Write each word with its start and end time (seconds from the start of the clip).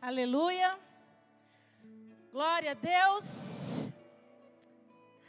Aleluia. 0.00 0.78
Glória 2.30 2.72
a 2.72 2.74
Deus. 2.74 3.24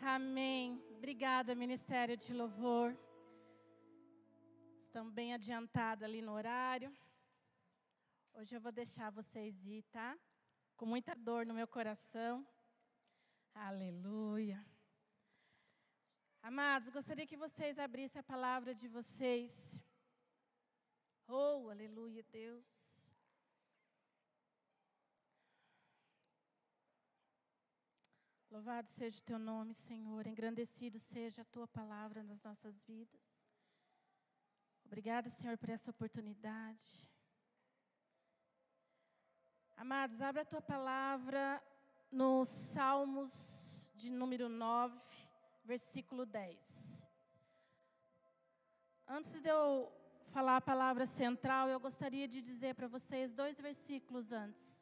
Amém. 0.01 0.83
Obrigada, 0.97 1.55
Ministério 1.55 2.17
de 2.17 2.33
Louvor. 2.33 2.95
Estamos 4.85 5.13
bem 5.13 5.33
adiantados 5.33 6.03
ali 6.03 6.21
no 6.21 6.33
horário. 6.33 6.95
Hoje 8.33 8.55
eu 8.55 8.61
vou 8.61 8.71
deixar 8.71 9.09
vocês 9.09 9.65
ir, 9.65 9.83
tá? 9.83 10.17
Com 10.75 10.85
muita 10.85 11.15
dor 11.15 11.45
no 11.45 11.53
meu 11.53 11.67
coração. 11.67 12.45
Aleluia. 13.55 14.63
Amados, 16.43 16.89
gostaria 16.89 17.25
que 17.25 17.37
vocês 17.37 17.79
abrissem 17.79 18.19
a 18.19 18.23
palavra 18.23 18.75
de 18.75 18.87
vocês. 18.87 19.83
Oh, 21.27 21.69
aleluia, 21.69 22.23
Deus. 22.23 22.86
Louvado 28.57 28.89
seja 28.89 29.19
o 29.19 29.23
teu 29.23 29.37
nome, 29.37 29.71
Senhor. 29.71 30.25
Engrandecido 30.25 30.97
seja 30.97 31.43
a 31.43 31.45
tua 31.45 31.67
palavra 31.67 32.23
nas 32.23 32.41
nossas 32.41 32.81
vidas. 32.81 33.23
Obrigada, 34.83 35.29
Senhor, 35.29 35.55
por 35.59 35.69
essa 35.69 35.91
oportunidade. 35.91 37.07
Amados, 39.75 40.19
abra 40.21 40.41
a 40.41 40.45
tua 40.53 40.59
palavra 40.59 41.61
no 42.11 42.45
Salmos 42.45 43.91
de 43.93 44.09
número 44.09 44.49
9, 44.49 44.99
versículo 45.63 46.25
10. 46.25 47.07
Antes 49.07 49.39
de 49.39 49.49
eu 49.49 49.87
falar 50.29 50.57
a 50.57 50.61
palavra 50.61 51.05
central, 51.05 51.69
eu 51.69 51.79
gostaria 51.79 52.27
de 52.27 52.41
dizer 52.41 52.73
para 52.73 52.87
vocês 52.87 53.35
dois 53.35 53.61
versículos 53.61 54.31
antes. 54.31 54.76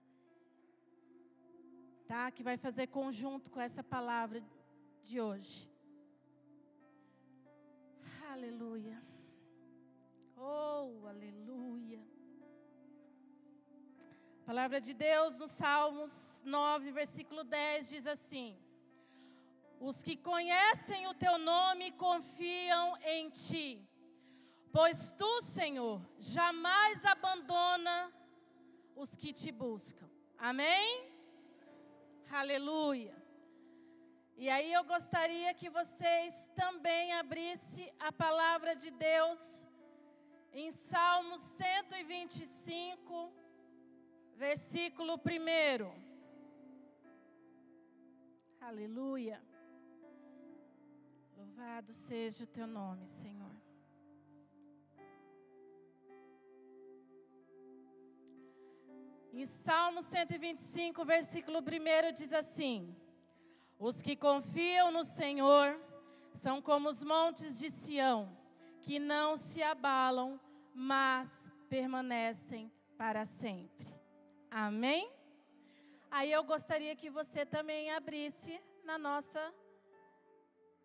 Tá? 2.07 2.31
Que 2.31 2.43
vai 2.43 2.57
fazer 2.57 2.87
conjunto 2.87 3.49
com 3.49 3.59
essa 3.59 3.83
palavra 3.83 4.43
de 5.03 5.19
hoje. 5.19 5.69
Aleluia. 8.31 9.01
Oh, 10.37 11.07
aleluia. 11.07 12.01
Palavra 14.45 14.79
de 14.79 14.93
Deus 14.93 15.39
no 15.39 15.47
Salmos 15.47 16.43
9, 16.45 16.91
versículo 16.91 17.43
10 17.43 17.89
diz 17.89 18.05
assim: 18.05 18.55
Os 19.79 20.03
que 20.03 20.15
conhecem 20.15 21.07
o 21.07 21.15
teu 21.15 21.39
nome 21.39 21.91
confiam 21.93 22.95
em 23.01 23.29
ti, 23.31 23.83
pois 24.71 25.13
tu, 25.13 25.41
Senhor, 25.41 25.99
jamais 26.19 27.03
abandona 27.05 28.13
os 28.95 29.15
que 29.15 29.33
te 29.33 29.51
buscam. 29.51 30.07
Amém? 30.37 31.04
Aleluia. 32.31 33.15
E 34.37 34.49
aí 34.49 34.73
eu 34.73 34.83
gostaria 34.83 35.53
que 35.53 35.69
vocês 35.69 36.49
também 36.55 37.13
abrissem 37.13 37.91
a 37.99 38.11
palavra 38.11 38.75
de 38.75 38.91
Deus 38.91 39.39
em 40.51 40.71
Salmos 40.71 41.41
125, 41.41 43.31
versículo 44.35 45.15
1. 45.15 45.19
Aleluia. 48.59 49.41
Louvado 51.37 51.93
seja 51.93 52.43
o 52.43 52.47
teu 52.47 52.67
nome, 52.67 53.07
Senhor. 53.07 53.64
Em 59.37 59.45
Salmo 59.45 60.01
125, 60.01 61.03
versículo 61.03 61.59
1 61.59 62.13
diz 62.13 62.31
assim: 62.31 62.95
Os 63.77 64.01
que 64.01 64.15
confiam 64.15 64.89
no 64.91 65.03
Senhor 65.03 65.77
são 66.33 66.61
como 66.61 66.87
os 66.87 67.03
montes 67.03 67.59
de 67.59 67.69
Sião, 67.69 68.31
que 68.81 68.97
não 68.97 69.35
se 69.35 69.61
abalam, 69.61 70.39
mas 70.73 71.51
permanecem 71.67 72.71
para 72.97 73.25
sempre. 73.25 73.85
Amém? 74.49 75.11
Aí 76.09 76.31
eu 76.31 76.41
gostaria 76.45 76.95
que 76.95 77.09
você 77.09 77.45
também 77.45 77.91
abrisse 77.91 78.57
na 78.85 78.97
nossa 78.97 79.53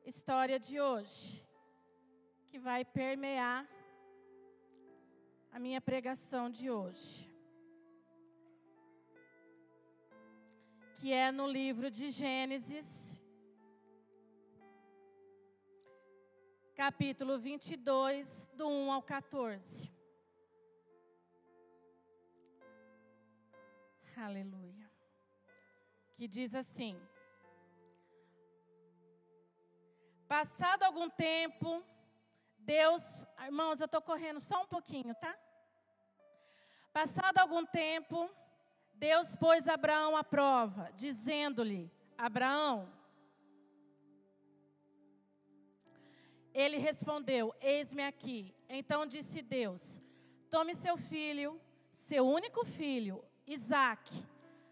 história 0.05 0.59
de 0.59 0.81
hoje, 0.81 1.47
que 2.49 2.59
vai 2.59 2.85
permear 2.85 3.65
a 5.53 5.59
minha 5.61 5.81
pregação 5.81 6.51
de 6.51 6.69
hoje. 6.69 7.30
Que 11.01 11.15
é 11.15 11.33
no 11.33 11.47
livro 11.47 11.91
de 11.91 12.11
Gênesis, 12.11 13.19
capítulo 16.75 17.39
22, 17.39 18.51
do 18.53 18.69
1 18.69 18.93
ao 18.93 19.03
14. 19.03 19.91
Aleluia. 24.15 24.91
Que 26.17 26.29
diz 26.29 26.55
assim: 26.55 27.01
Passado 30.29 30.83
algum 30.83 31.09
tempo, 31.09 31.83
Deus, 32.59 33.03
irmãos, 33.43 33.81
eu 33.81 33.87
estou 33.87 34.03
correndo 34.03 34.39
só 34.39 34.65
um 34.65 34.67
pouquinho, 34.67 35.15
tá? 35.15 35.35
Passado 36.93 37.39
algum 37.39 37.65
tempo, 37.65 38.31
Deus 39.01 39.35
pôs 39.35 39.67
Abraão 39.67 40.15
à 40.15 40.23
prova, 40.23 40.93
dizendo-lhe: 40.95 41.91
Abraão, 42.19 42.87
ele 46.53 46.77
respondeu: 46.77 47.55
Eis-me 47.63 48.03
aqui. 48.03 48.55
Então 48.69 49.07
disse 49.07 49.41
Deus: 49.41 49.99
Tome 50.51 50.75
seu 50.75 50.99
filho, 50.99 51.59
seu 51.91 52.27
único 52.27 52.63
filho, 52.63 53.25
Isaac, 53.47 54.13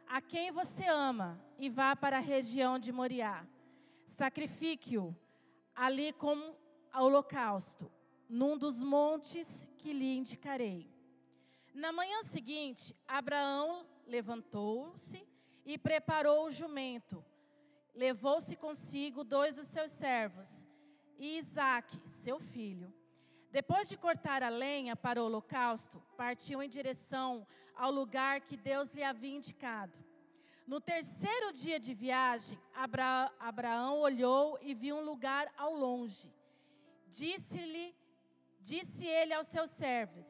a 0.07 0.21
quem 0.21 0.51
você 0.51 0.85
ama, 0.87 1.43
e 1.59 1.71
vá 1.71 1.97
para 1.97 2.19
a 2.19 2.21
região 2.21 2.79
de 2.79 2.93
Moriá. 2.93 3.47
Sacrifique-o 4.07 5.17
ali 5.75 6.13
como 6.13 6.55
holocausto, 6.95 7.91
num 8.29 8.59
dos 8.59 8.83
montes 8.83 9.67
que 9.79 9.91
lhe 9.91 10.19
indicarei. 10.19 10.87
Na 11.73 11.93
manhã 11.93 12.23
seguinte, 12.25 12.95
Abraão 13.07 13.87
levantou-se 14.09 15.27
e 15.65 15.79
preparou 15.79 16.47
o 16.47 16.51
jumento. 16.51 17.25
Levou-se 17.95 18.57
consigo 18.57 19.23
dois 19.23 19.57
dos 19.57 19.69
seus 19.69 19.91
servos 19.91 20.67
e 21.19 21.39
Isaque, 21.39 22.01
seu 22.09 22.39
filho. 22.39 22.93
Depois 23.51 23.89
de 23.89 23.97
cortar 23.97 24.43
a 24.43 24.49
lenha 24.49 24.95
para 24.95 25.23
o 25.23 25.27
holocausto, 25.27 26.03
partiu 26.17 26.63
em 26.63 26.69
direção 26.69 27.47
ao 27.75 27.91
lugar 27.91 28.41
que 28.41 28.57
Deus 28.57 28.95
lhe 28.95 29.03
havia 29.03 29.37
indicado. 29.37 29.99
No 30.67 30.81
terceiro 30.81 31.53
dia 31.53 31.81
de 31.81 31.95
viagem, 31.95 32.59
Abra 32.75 33.33
Abraão 33.39 34.01
olhou 34.01 34.59
e 34.61 34.75
viu 34.75 34.97
um 34.97 35.05
lugar 35.05 35.51
ao 35.57 35.75
longe. 35.75 36.31
Disse-lhe, 37.07 37.95
disse 38.61 39.07
ele 39.07 39.33
aos 39.33 39.47
seus 39.47 39.71
servos: 39.71 40.27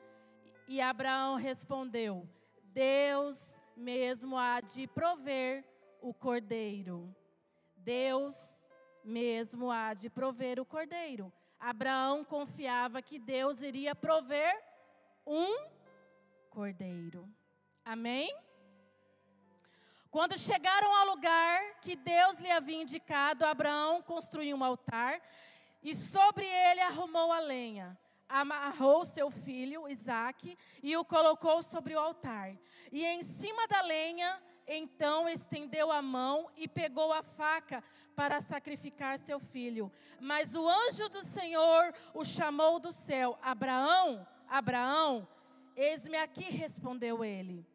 E 0.69 0.83
Abraão 0.83 1.37
respondeu: 1.37 2.29
Deus 2.63 3.59
mesmo 3.75 4.37
há 4.37 4.61
de 4.61 4.87
prover 4.87 5.65
o 6.03 6.13
cordeiro. 6.13 7.15
Deus 7.75 8.60
mesmo 9.05 9.71
há 9.71 9.95
de 9.95 10.09
prover 10.09 10.61
o 10.61 10.65
cordeiro. 10.65 11.33
Abraão 11.59 12.25
confiava 12.25 13.03
que 13.03 13.19
Deus 13.19 13.61
iria 13.61 13.95
prover 13.95 14.55
um 15.27 15.67
cordeiro. 16.49 17.29
Amém? 17.85 18.35
Quando 20.11 20.39
chegaram 20.39 20.93
ao 20.97 21.07
lugar 21.15 21.81
que 21.81 21.95
Deus 21.95 22.41
lhe 22.41 22.51
havia 22.51 22.83
indicado, 22.83 23.45
Abraão 23.45 24.03
construiu 24.03 24.57
um 24.57 24.65
altar 24.65 25.21
e 25.83 25.95
sobre 25.95 26.45
ele 26.45 26.81
arrumou 26.81 27.33
a 27.33 27.39
lenha. 27.39 27.97
Amarrou 28.29 29.05
seu 29.05 29.31
filho, 29.31 29.89
Isaque, 29.89 30.57
e 30.83 30.97
o 30.97 31.05
colocou 31.05 31.63
sobre 31.63 31.95
o 31.95 31.99
altar. 31.99 32.57
E 32.93 33.05
em 33.05 33.23
cima 33.23 33.67
da 33.69 33.83
lenha 33.83 34.41
então 34.73 35.29
estendeu 35.29 35.91
a 35.91 36.01
mão 36.01 36.49
e 36.57 36.69
pegou 36.69 37.13
a 37.13 37.25
faca 37.25 37.83
para 38.15 38.41
sacrificar 38.41 39.19
seu 39.19 39.41
filho. 39.41 39.91
Mas 40.21 40.55
o 40.55 40.69
anjo 40.69 41.09
do 41.09 41.25
Senhor 41.25 41.93
o 42.15 42.25
chamou 42.25 42.79
do 42.79 42.93
céu: 42.93 43.37
Abraão, 43.43 44.25
Abraão, 44.49 45.27
eis-me 45.75 46.17
aqui, 46.17 46.45
respondeu 46.45 47.25
ele. 47.25 47.67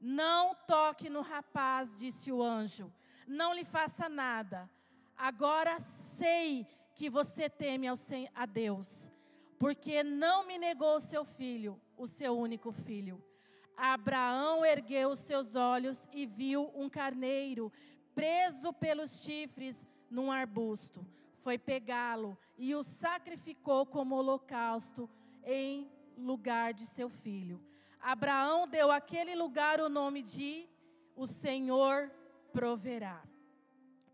Não 0.00 0.54
toque 0.54 1.10
no 1.10 1.22
rapaz, 1.22 1.96
disse 1.96 2.30
o 2.30 2.40
anjo. 2.40 2.92
Não 3.26 3.52
lhe 3.52 3.64
faça 3.64 4.08
nada. 4.08 4.70
Agora 5.16 5.80
sei 5.80 6.66
que 6.94 7.10
você 7.10 7.50
teme 7.50 7.88
a 8.34 8.46
Deus, 8.46 9.10
porque 9.58 10.04
não 10.04 10.46
me 10.46 10.56
negou 10.56 11.00
seu 11.00 11.24
filho, 11.24 11.80
o 11.96 12.06
seu 12.06 12.38
único 12.38 12.70
filho. 12.70 13.20
Abraão 13.76 14.64
ergueu 14.64 15.10
os 15.10 15.18
seus 15.20 15.54
olhos 15.56 16.08
e 16.12 16.26
viu 16.26 16.70
um 16.74 16.88
carneiro 16.88 17.72
preso 18.14 18.72
pelos 18.72 19.22
chifres 19.22 19.86
num 20.10 20.30
arbusto. 20.30 21.06
Foi 21.42 21.58
pegá-lo 21.58 22.38
e 22.56 22.74
o 22.74 22.82
sacrificou 22.82 23.84
como 23.84 24.14
holocausto 24.14 25.08
em 25.44 25.90
lugar 26.16 26.72
de 26.72 26.86
seu 26.86 27.08
filho. 27.08 27.60
Abraão 28.00 28.68
deu 28.68 28.90
àquele 28.90 29.34
lugar 29.34 29.80
o 29.80 29.88
nome 29.88 30.22
de 30.22 30.68
O 31.14 31.26
Senhor 31.26 32.10
proverá. 32.52 33.22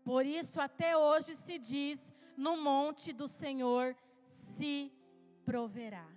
Por 0.03 0.25
isso, 0.25 0.59
até 0.59 0.97
hoje 0.97 1.35
se 1.35 1.57
diz: 1.57 2.13
no 2.35 2.57
monte 2.57 3.13
do 3.13 3.27
Senhor 3.27 3.95
se 4.25 4.91
proverá. 5.45 6.07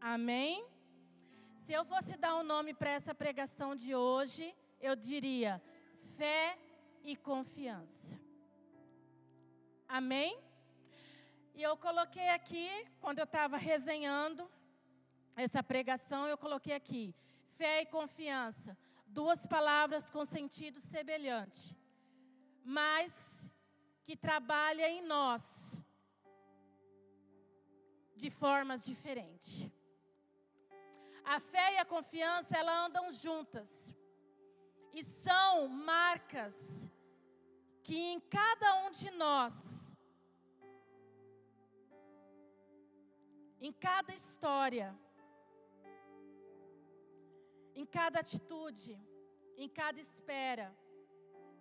Amém? 0.00 0.64
Se 1.66 1.72
eu 1.72 1.84
fosse 1.84 2.16
dar 2.16 2.36
um 2.36 2.44
nome 2.44 2.72
para 2.72 2.90
essa 2.90 3.12
pregação 3.12 3.74
de 3.74 3.92
hoje, 3.92 4.54
eu 4.80 4.94
diria 4.94 5.60
fé 6.16 6.56
e 7.02 7.16
confiança. 7.16 8.16
Amém? 9.88 10.38
E 11.56 11.60
eu 11.60 11.76
coloquei 11.76 12.28
aqui, 12.28 12.70
quando 13.00 13.18
eu 13.18 13.24
estava 13.24 13.56
resenhando 13.56 14.48
essa 15.34 15.60
pregação, 15.60 16.28
eu 16.28 16.38
coloquei 16.38 16.72
aqui 16.72 17.12
fé 17.58 17.82
e 17.82 17.86
confiança, 17.86 18.78
duas 19.04 19.44
palavras 19.44 20.08
com 20.08 20.24
sentido 20.24 20.78
semelhante, 20.78 21.76
mas 22.62 23.50
que 24.04 24.16
trabalha 24.16 24.88
em 24.88 25.02
nós 25.02 25.82
de 28.14 28.30
formas 28.30 28.86
diferentes. 28.86 29.68
A 31.34 31.40
fé 31.40 31.74
e 31.74 31.78
a 31.78 31.84
confiança, 31.84 32.56
elas 32.56 32.86
andam 32.86 33.10
juntas. 33.10 33.92
E 34.94 35.02
são 35.02 35.66
marcas 35.68 36.56
que 37.82 37.96
em 38.12 38.20
cada 38.20 38.68
um 38.84 38.90
de 38.90 39.10
nós, 39.10 39.54
em 43.60 43.72
cada 43.72 44.14
história, 44.14 44.88
em 47.74 47.84
cada 47.84 48.20
atitude, 48.20 48.98
em 49.56 49.68
cada 49.68 50.00
espera, 50.00 50.74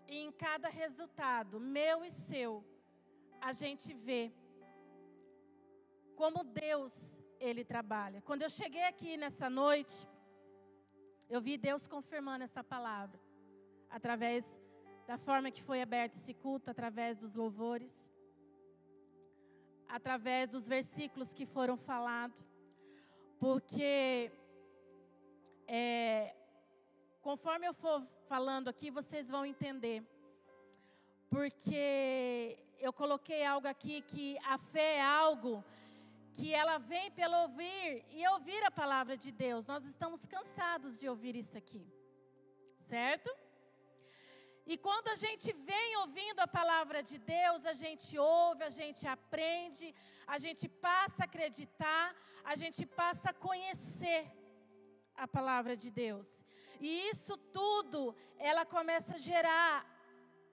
e 0.08 0.18
em 0.18 0.32
cada 0.32 0.70
resultado, 0.70 1.60
meu 1.60 2.06
e 2.06 2.12
seu, 2.12 2.64
a 3.42 3.52
gente 3.54 3.94
vê 3.94 4.32
como 6.16 6.44
Deus 6.44 7.20
ele 7.46 7.64
trabalha. 7.64 8.22
Quando 8.22 8.42
eu 8.42 8.50
cheguei 8.50 8.84
aqui 8.84 9.18
nessa 9.18 9.50
noite, 9.50 10.08
eu 11.30 11.40
vi 11.42 11.58
Deus 11.58 11.88
confirmando 11.88 12.44
essa 12.44 12.64
palavra, 12.64 13.20
através 13.90 14.60
da 15.08 15.18
forma 15.18 15.52
que 15.52 15.62
foi 15.62 15.82
aberto 15.82 16.16
esse 16.16 16.34
culto, 16.34 16.72
através 16.72 17.18
dos 17.18 17.36
louvores, 17.36 18.10
através 19.88 20.52
dos 20.52 20.68
versículos 20.68 21.34
que 21.34 21.46
foram 21.46 21.78
falados, 21.78 22.44
porque 23.40 24.32
é, 25.68 26.36
conforme 27.22 27.68
eu 27.68 27.74
for 27.74 28.06
falando 28.28 28.68
aqui, 28.68 28.90
vocês 28.90 29.30
vão 29.30 29.46
entender. 29.46 30.04
Porque 31.30 32.58
eu 32.80 32.92
coloquei 32.94 33.44
algo 33.46 33.68
aqui 33.68 34.02
que 34.02 34.38
a 34.46 34.58
fé 34.58 34.98
é 34.98 35.02
algo 35.02 35.64
que 36.36 36.54
ela 36.54 36.78
vem 36.78 37.10
pelo 37.12 37.38
ouvir 37.44 38.06
e 38.10 38.28
ouvir 38.28 38.62
a 38.66 38.72
palavra 38.72 39.16
de 39.16 39.32
Deus. 39.32 39.68
Nós 39.68 39.86
estamos 39.86 40.26
cansados 40.26 41.00
de 41.00 41.08
ouvir 41.08 41.36
isso 41.36 41.58
aqui, 41.58 41.84
certo? 42.80 43.30
E 44.66 44.78
quando 44.78 45.08
a 45.10 45.16
gente 45.16 45.54
vem 45.54 45.98
ouvindo 45.98 46.40
a 46.40 46.48
palavra 46.48 47.02
de 47.04 47.18
Deus, 47.20 47.66
a 47.66 47.74
gente 47.74 48.18
ouve, 48.18 48.64
a 48.64 48.70
gente 48.70 49.08
aprende, 49.08 49.94
a 50.26 50.38
gente 50.38 50.68
passa 50.68 51.24
a 51.24 51.26
acreditar, 51.26 52.16
a 52.44 52.56
gente 52.56 52.86
passa 52.86 53.30
a 53.30 53.34
conhecer 53.34 54.22
a 55.16 55.28
palavra 55.28 55.78
de 55.78 55.92
Deus. 55.92 56.44
E 56.80 57.10
isso 57.10 57.38
tudo, 57.38 58.16
ela 58.38 58.66
começa 58.66 59.16
a 59.16 59.24
gerar 59.30 59.86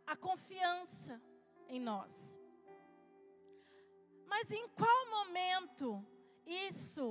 a 0.06 0.14
confiança 0.14 1.20
em 1.68 1.80
nós. 1.80 2.31
Mas 4.32 4.50
em 4.58 4.66
qual 4.80 5.00
momento 5.16 5.86
isso 6.46 7.06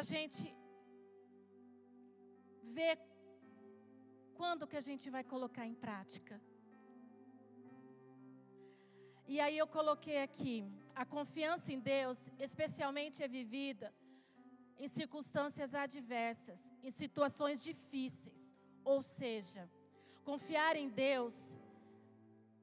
a 0.00 0.02
gente 0.10 0.44
vê 2.76 2.90
quando 4.38 4.68
que 4.70 4.78
a 4.80 4.86
gente 4.88 5.06
vai 5.14 5.24
colocar 5.32 5.66
em 5.66 5.76
prática? 5.84 6.34
E 9.34 9.40
aí 9.44 9.56
eu 9.56 9.66
coloquei 9.78 10.18
aqui, 10.28 10.56
a 11.02 11.06
confiança 11.16 11.72
em 11.72 11.80
Deus, 11.80 12.18
especialmente 12.48 13.22
é 13.22 13.28
vivida 13.38 13.88
em 14.78 14.88
circunstâncias 14.88 15.74
adversas, 15.74 16.60
em 16.82 16.90
situações 16.90 17.62
difíceis. 17.68 18.42
Ou 18.84 19.00
seja, 19.00 19.62
confiar 20.30 20.74
em 20.76 20.90
Deus 20.90 21.34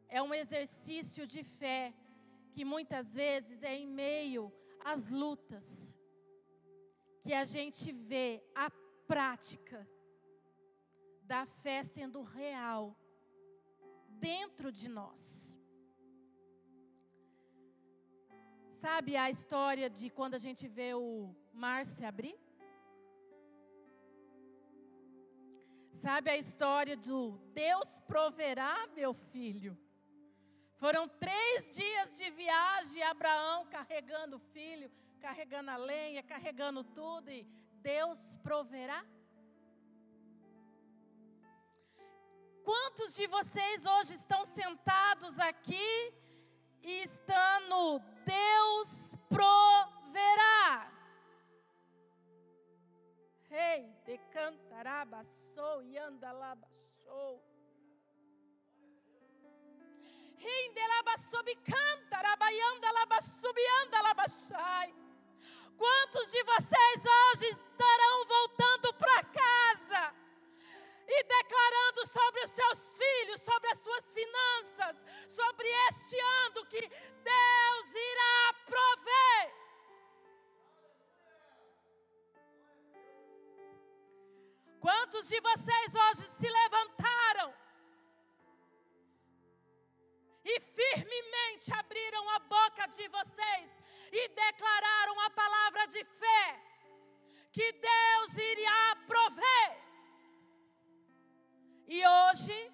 é 0.07 0.21
um 0.21 0.33
exercício 0.43 1.25
de 1.25 1.43
fé 1.43 1.81
que 2.53 2.63
muitas 2.65 3.13
vezes 3.13 3.63
é 3.63 3.75
em 3.75 3.87
meio 3.87 4.51
às 4.83 5.09
lutas 5.09 5.93
que 7.21 7.33
a 7.33 7.45
gente 7.45 7.91
vê 7.91 8.43
a 8.55 8.69
prática 9.07 9.87
da 11.23 11.45
fé 11.45 11.83
sendo 11.83 12.21
real 12.21 12.95
dentro 14.19 14.71
de 14.71 14.89
nós. 14.89 15.57
Sabe 18.71 19.15
a 19.15 19.29
história 19.29 19.89
de 19.89 20.09
quando 20.09 20.35
a 20.35 20.37
gente 20.37 20.67
vê 20.67 20.93
o 20.93 21.35
mar 21.53 21.85
se 21.85 22.05
abrir? 22.05 22.37
Sabe 25.91 26.31
a 26.31 26.37
história 26.37 26.95
do 26.95 27.37
Deus 27.53 27.99
proverá, 28.07 28.87
meu 28.95 29.13
filho? 29.13 29.77
Foram 30.79 31.09
três 31.09 31.69
dias 31.69 32.13
de 32.13 32.29
viagem, 32.31 33.03
Abraão 33.03 33.65
carregando 33.65 34.37
o 34.37 34.45
filho, 34.53 34.89
carregando 35.19 35.71
a 35.71 35.75
lenha, 35.75 36.23
carregando 36.23 36.85
tudo, 36.85 37.29
e 37.29 37.43
Deus 37.81 38.37
proverá. 38.37 39.05
Quantos 42.63 43.13
de 43.13 43.27
vocês 43.27 43.85
hoje 43.85 44.13
estão 44.13 44.45
sentados 44.45 45.37
aqui 45.39 46.13
e 46.81 47.03
estão 47.03 47.67
no 47.67 47.99
Deus 48.23 49.13
proverá? 49.27 50.89
Rei, 53.49 53.81
hey, 53.81 53.93
decantarabasou 54.05 55.83
e 55.83 55.97
andalabasou. 55.97 57.48
Quantos 65.77 66.31
de 66.31 66.43
vocês 66.43 67.01
hoje 67.05 67.45
estarão 67.51 68.25
voltando 68.25 68.93
para 68.95 69.23
casa 69.23 70.15
e 71.07 71.23
declarando 71.23 72.05
sobre 72.07 72.43
os 72.43 72.51
seus 72.51 72.97
filhos, 72.97 73.41
sobre 73.41 73.71
as 73.71 73.79
suas 73.79 74.13
finanças, 74.13 75.05
sobre 75.29 75.67
este 75.89 76.19
ano 76.19 76.65
que 76.65 76.81
Deus 76.81 77.95
irá 77.95 78.53
prover? 78.65 79.53
Quantos 84.81 85.27
de 85.27 85.39
vocês 85.39 85.95
hoje 85.95 86.27
se 86.29 86.49
levantaram 86.49 87.53
e 90.43 90.59
firmemente 90.59 91.73
abriram 91.73 92.29
a 92.29 92.39
boca 92.39 92.87
de 92.87 93.07
vocês 93.07 93.81
e 94.11 94.29
declararam 94.29 95.19
a 95.21 95.29
palavra 95.29 95.87
de 95.87 96.03
fé 96.03 96.59
que 97.51 97.71
Deus 97.73 98.37
iria 98.37 98.95
prover. 99.07 99.77
E 101.87 102.05
hoje, 102.05 102.71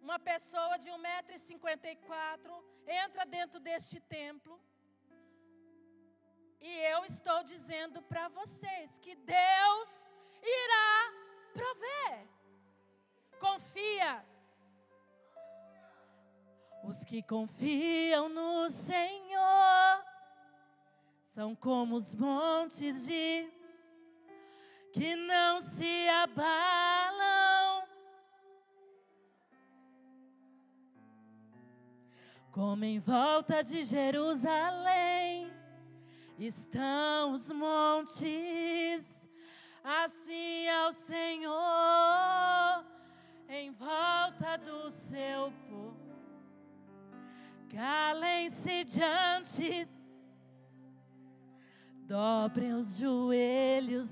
uma 0.00 0.18
pessoa 0.18 0.76
de 0.78 0.90
1,54m 0.90 2.62
entra 2.86 3.24
dentro 3.24 3.60
deste 3.60 4.00
templo. 4.00 4.60
E 6.60 6.78
eu 6.92 7.04
estou 7.04 7.42
dizendo 7.44 8.02
para 8.02 8.28
vocês 8.28 8.98
que 8.98 9.14
Deus 9.14 9.88
irá 10.42 11.12
prover. 11.52 12.26
Confia. 13.38 14.31
Os 16.82 17.04
que 17.04 17.22
confiam 17.22 18.28
no 18.28 18.68
Senhor 18.68 20.04
são 21.24 21.54
como 21.54 21.94
os 21.96 22.14
montes 22.14 23.06
de 23.06 23.48
que 24.92 25.16
não 25.16 25.60
se 25.60 26.08
abalam. 26.08 27.86
Como 32.50 32.84
em 32.84 32.98
volta 32.98 33.62
de 33.62 33.82
Jerusalém 33.82 35.50
estão 36.38 37.32
os 37.32 37.50
montes, 37.50 39.26
assim 39.82 40.66
é 40.66 40.86
o 40.86 40.92
Senhor 40.92 42.84
em 43.48 43.70
volta 43.70 44.58
do 44.58 44.90
seu 44.90 45.50
povo. 45.70 45.91
Calem-se 47.72 48.84
diante, 48.84 49.88
dobrem 52.06 52.74
os 52.74 52.98
joelhos, 52.98 54.10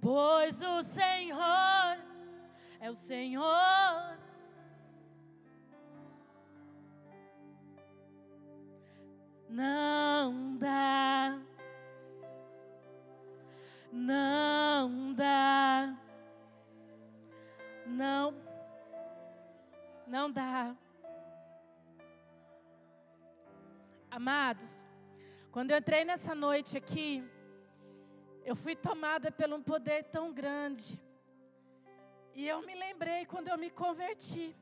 pois 0.00 0.62
o 0.62 0.80
Senhor 0.84 1.98
é 2.78 2.88
o 2.88 2.94
Senhor. 2.94 4.16
Não 9.48 10.56
dá, 10.58 11.40
não 13.90 15.12
dá, 15.12 15.92
não, 17.84 18.32
não 20.06 20.30
dá. 20.30 20.76
Amados, 24.10 24.68
quando 25.52 25.70
eu 25.70 25.78
entrei 25.78 26.04
nessa 26.04 26.34
noite 26.34 26.76
aqui, 26.76 27.22
eu 28.44 28.56
fui 28.56 28.74
tomada 28.74 29.30
por 29.30 29.52
um 29.52 29.62
poder 29.62 30.02
tão 30.02 30.32
grande. 30.32 31.00
E 32.34 32.48
eu 32.48 32.60
me 32.62 32.74
lembrei 32.74 33.24
quando 33.24 33.46
eu 33.46 33.56
me 33.56 33.70
converti. 33.70 34.56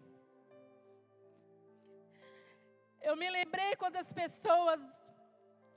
Eu 3.00 3.16
me 3.16 3.30
lembrei 3.30 3.74
quando 3.76 3.96
as 3.96 4.12
pessoas 4.12 4.82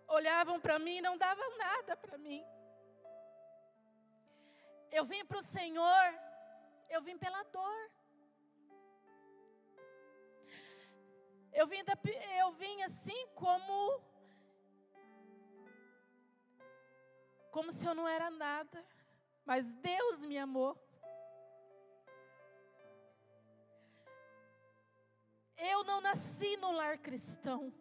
olhavam 0.06 0.60
para 0.60 0.78
mim 0.78 0.98
e 0.98 1.02
não 1.02 1.18
davam 1.18 1.58
nada 1.58 1.96
para 1.96 2.18
mim. 2.18 2.44
Eu 4.92 5.06
vim 5.06 5.24
para 5.24 5.40
o 5.40 5.44
Senhor, 5.44 6.20
eu 6.90 7.02
vim 7.02 7.18
pela 7.18 7.42
dor. 7.44 7.90
Eu 11.54 11.68
vim, 11.68 11.84
da, 11.84 11.98
eu 12.40 12.52
vim 12.52 12.82
assim 12.84 13.28
como. 13.36 14.02
Como 17.52 17.72
se 17.72 17.86
eu 17.86 17.94
não 17.94 18.08
era 18.08 18.30
nada. 18.30 18.86
Mas 19.46 19.74
Deus 19.74 20.22
me 20.22 20.38
amou. 20.38 20.78
Eu 25.58 25.84
não 25.84 26.02
nasci 26.02 26.58
no 26.58 26.72
lar 26.72 26.98
cristão. 26.98 27.74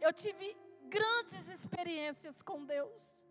Eu 0.00 0.12
tive 0.12 0.56
grandes 0.88 1.48
experiências 1.48 2.42
com 2.42 2.64
Deus. 2.64 3.24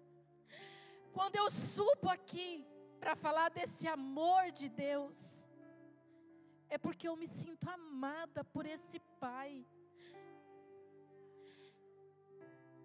Quando 1.11 1.35
eu 1.35 1.49
subo 1.49 2.07
aqui 2.09 2.65
para 2.99 3.15
falar 3.15 3.49
desse 3.49 3.87
amor 3.87 4.51
de 4.51 4.69
Deus, 4.69 5.49
é 6.69 6.77
porque 6.77 7.07
eu 7.07 7.15
me 7.15 7.27
sinto 7.27 7.69
amada 7.69 8.43
por 8.43 8.65
esse 8.65 8.99
Pai. 9.19 9.65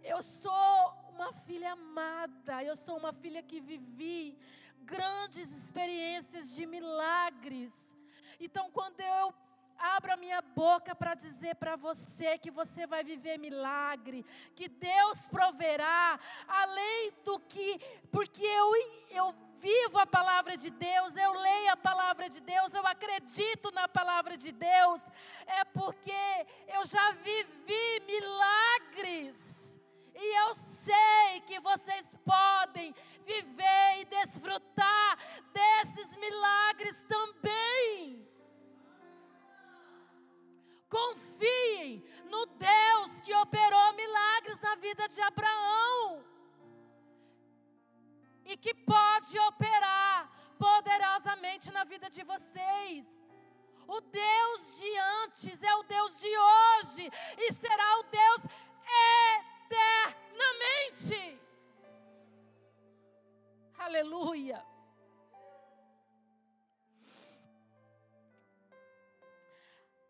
Eu 0.05 0.23
sou 0.23 0.95
uma 1.15 1.33
filha 1.33 1.73
amada, 1.73 2.63
eu 2.63 2.77
sou 2.77 2.99
uma 2.99 3.11
filha 3.11 3.43
que 3.43 3.59
vivi 3.59 4.39
grandes 4.83 5.51
experiências 5.51 6.55
de 6.55 6.67
milagres. 6.67 7.73
Então, 8.39 8.71
quando 8.71 9.01
eu 9.01 9.35
abro 9.79 10.13
a 10.13 10.17
minha 10.19 10.43
boca 10.43 10.95
para 10.95 11.15
dizer 11.15 11.55
para 11.55 11.75
você 11.75 12.37
que 12.37 12.51
você 12.51 12.87
vai 12.87 13.03
viver 13.03 13.39
milagre, 13.39 14.27
que 14.55 14.69
Deus 14.69 15.27
proverá, 15.29 16.21
além 16.47 17.11
do 17.25 17.41
que, 17.41 17.81
porque 18.13 18.45
eu, 18.45 18.73
eu 19.11 19.35
vivo 19.59 19.99
a 19.99 20.07
palavra 20.07 20.55
de 20.55 20.69
Deus, 20.69 21.17
eu 21.17 21.33
leio 21.33 21.73
a 21.73 21.79
palavra 21.79 22.29
de 22.29 22.43
Deus, 22.43 22.75
eu 22.75 22.87
acredito 22.87 23.73
na 23.73 23.89
palavra 23.89 24.37
de 24.37 24.53
Deus, 24.53 25.01
é 25.47 25.65
porque 25.65 26.13
eu 26.69 26.85
já 26.85 27.13
vivi 27.13 28.03
milagres. 28.07 29.64
E 30.15 30.41
eu 30.43 30.55
sei 30.55 31.41
que 31.47 31.59
vocês 31.61 32.07
podem 32.25 32.95
viver 33.25 34.01
e 34.01 34.05
desfrutar 34.05 35.19
desses 35.53 36.17
milagres 36.17 37.05
também. 37.05 38.27
Confiem 40.89 42.05
no 42.31 42.47
Deus 42.47 43.21
que 43.21 43.35
operou 43.35 43.93
milagres 43.95 44.61
na 44.61 44.75
vida 44.77 45.09
de 45.09 45.21
Abraão 45.21 46.25
e 48.45 48.57
que 48.57 48.75
pode 48.75 49.39
operar 49.41 50.31
poderosamente 50.59 51.71
na 51.73 51.85
vida 51.85 52.09
de 52.09 52.23
vocês. 52.23 53.07
O 53.87 54.01
Deus 54.01 54.79
de 54.79 54.99
antes 55.23 55.63
é 55.63 55.75
o 55.75 55.83
Deus 55.83 56.19
de 56.19 56.39
hoje 56.39 57.11
e 57.39 57.53
será 57.53 57.99
o 57.99 58.05
Deus 58.05 58.34
Aleluia. 63.85 64.65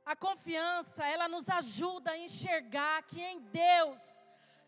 A 0.04 0.14
confiança, 0.14 1.06
ela 1.06 1.28
nos 1.28 1.48
ajuda 1.48 2.10
a 2.10 2.18
enxergar 2.18 3.02
que 3.04 3.20
em 3.20 3.40
Deus, 3.40 4.02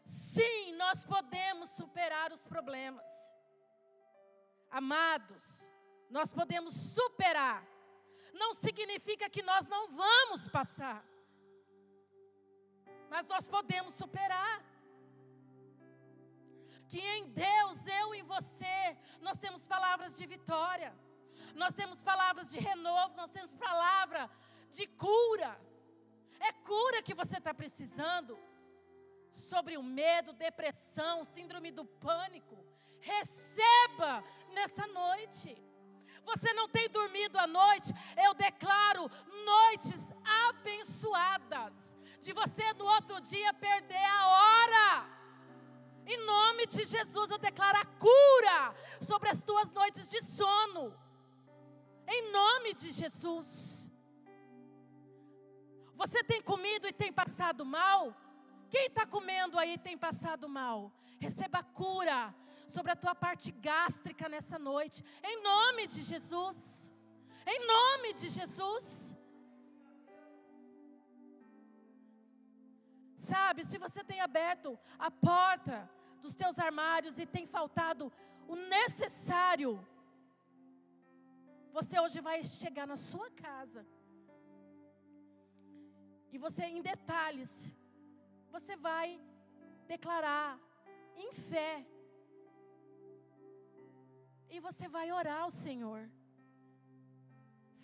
sim, 0.05 0.73
nós 0.77 1.05
podemos 1.05 1.71
superar 1.71 2.33
os 2.33 2.47
problemas. 2.47 3.11
Amados, 4.71 5.45
nós 6.11 6.33
podemos 6.33 6.75
superar. 6.75 7.63
Não 8.33 8.55
significa 8.55 9.31
que 9.31 9.43
nós 9.43 9.69
não 9.69 9.89
vamos 9.89 10.49
passar 10.49 11.05
mas 13.09 13.27
nós 13.29 13.49
podemos 13.49 13.95
superar. 13.95 14.63
Que 16.89 17.01
em 17.01 17.29
Deus, 17.29 17.87
eu 17.87 18.15
e 18.15 18.23
você, 18.23 18.97
nós 19.21 19.39
temos 19.39 19.67
palavras 19.67 20.17
de 20.17 20.27
vitória. 20.27 20.95
nós 21.55 21.75
temos 21.75 22.03
palavras 22.03 22.51
de 22.51 22.59
renovo, 22.59 23.17
nós 23.17 23.31
temos 23.31 23.53
palavra 23.55 24.31
de 24.71 24.87
cura. 24.87 25.59
É 26.39 26.53
cura 26.53 27.03
que 27.03 27.15
você 27.15 27.39
está 27.39 27.55
precisando 27.55 28.39
sobre 29.35 29.77
o 29.77 29.83
medo, 29.83 30.33
depressão, 30.33 31.25
síndrome 31.25 31.71
do 31.71 31.85
pânico. 31.85 32.65
Receba 33.01 34.23
nessa 34.53 34.87
noite. 34.87 35.57
Você 36.25 36.53
não 36.53 36.69
tem 36.69 36.89
dormido 36.89 37.39
à 37.39 37.47
noite, 37.47 37.93
eu 38.17 38.35
declaro 38.35 39.09
noites 39.45 40.01
abençoadas. 40.49 41.97
De 42.21 42.33
você 42.33 42.73
no 42.75 42.85
outro 42.85 43.21
dia 43.21 43.55
perder 43.55 44.05
a 44.05 44.27
hora. 44.29 45.16
Em 46.07 46.25
nome 46.25 46.67
de 46.67 46.85
Jesus, 46.85 47.31
eu 47.31 47.39
declaro 47.39 47.79
a 47.79 47.85
cura 47.85 48.75
sobre 49.01 49.29
as 49.29 49.43
tuas 49.43 49.73
noites 49.73 50.09
de 50.09 50.23
sono. 50.23 50.95
Em 52.07 52.31
nome 52.31 52.75
de 52.75 52.93
Jesus. 52.93 53.91
Você 55.97 56.23
tem 56.23 56.41
comido 56.41 56.87
e 56.87 56.93
tem 56.93 57.13
passado 57.13 57.65
mal? 57.65 58.15
Quem 58.71 58.87
está 58.87 59.05
comendo 59.07 59.59
aí 59.59 59.77
tem 59.79 59.97
passado 59.99 60.49
mal? 60.49 60.93
Receba 61.19 61.63
cura 61.63 62.35
sobre 62.69 62.93
a 62.93 62.97
tua 62.97 63.15
parte 63.15 63.51
gástrica 63.51 64.29
nessa 64.29 64.59
noite. 64.59 65.03
Em 65.23 65.43
nome 65.43 65.87
de 65.87 66.03
Jesus. 66.03 66.93
Em 67.47 67.67
nome 67.67 68.13
de 68.15 68.29
Jesus. 68.29 69.06
Sabe, 73.31 73.65
se 73.65 73.77
você 73.85 74.01
tem 74.11 74.21
aberto 74.21 74.79
a 75.07 75.11
porta 75.11 75.77
dos 76.23 76.35
teus 76.41 76.57
armários 76.67 77.19
e 77.19 77.27
tem 77.27 77.45
faltado 77.57 78.05
o 78.47 78.55
necessário, 78.77 79.71
você 81.77 81.99
hoje 82.03 82.21
vai 82.29 82.39
chegar 82.45 82.87
na 82.93 82.99
sua 83.11 83.29
casa. 83.31 83.81
E 86.35 86.39
você, 86.39 86.65
em 86.67 86.83
detalhes, 86.93 87.53
você 88.55 88.77
vai 88.77 89.21
declarar 89.93 90.49
em 91.17 91.33
fé. 91.33 91.85
E 94.55 94.61
você 94.61 94.87
vai 94.97 95.07
orar 95.21 95.41
ao 95.43 95.51
Senhor. 95.51 96.03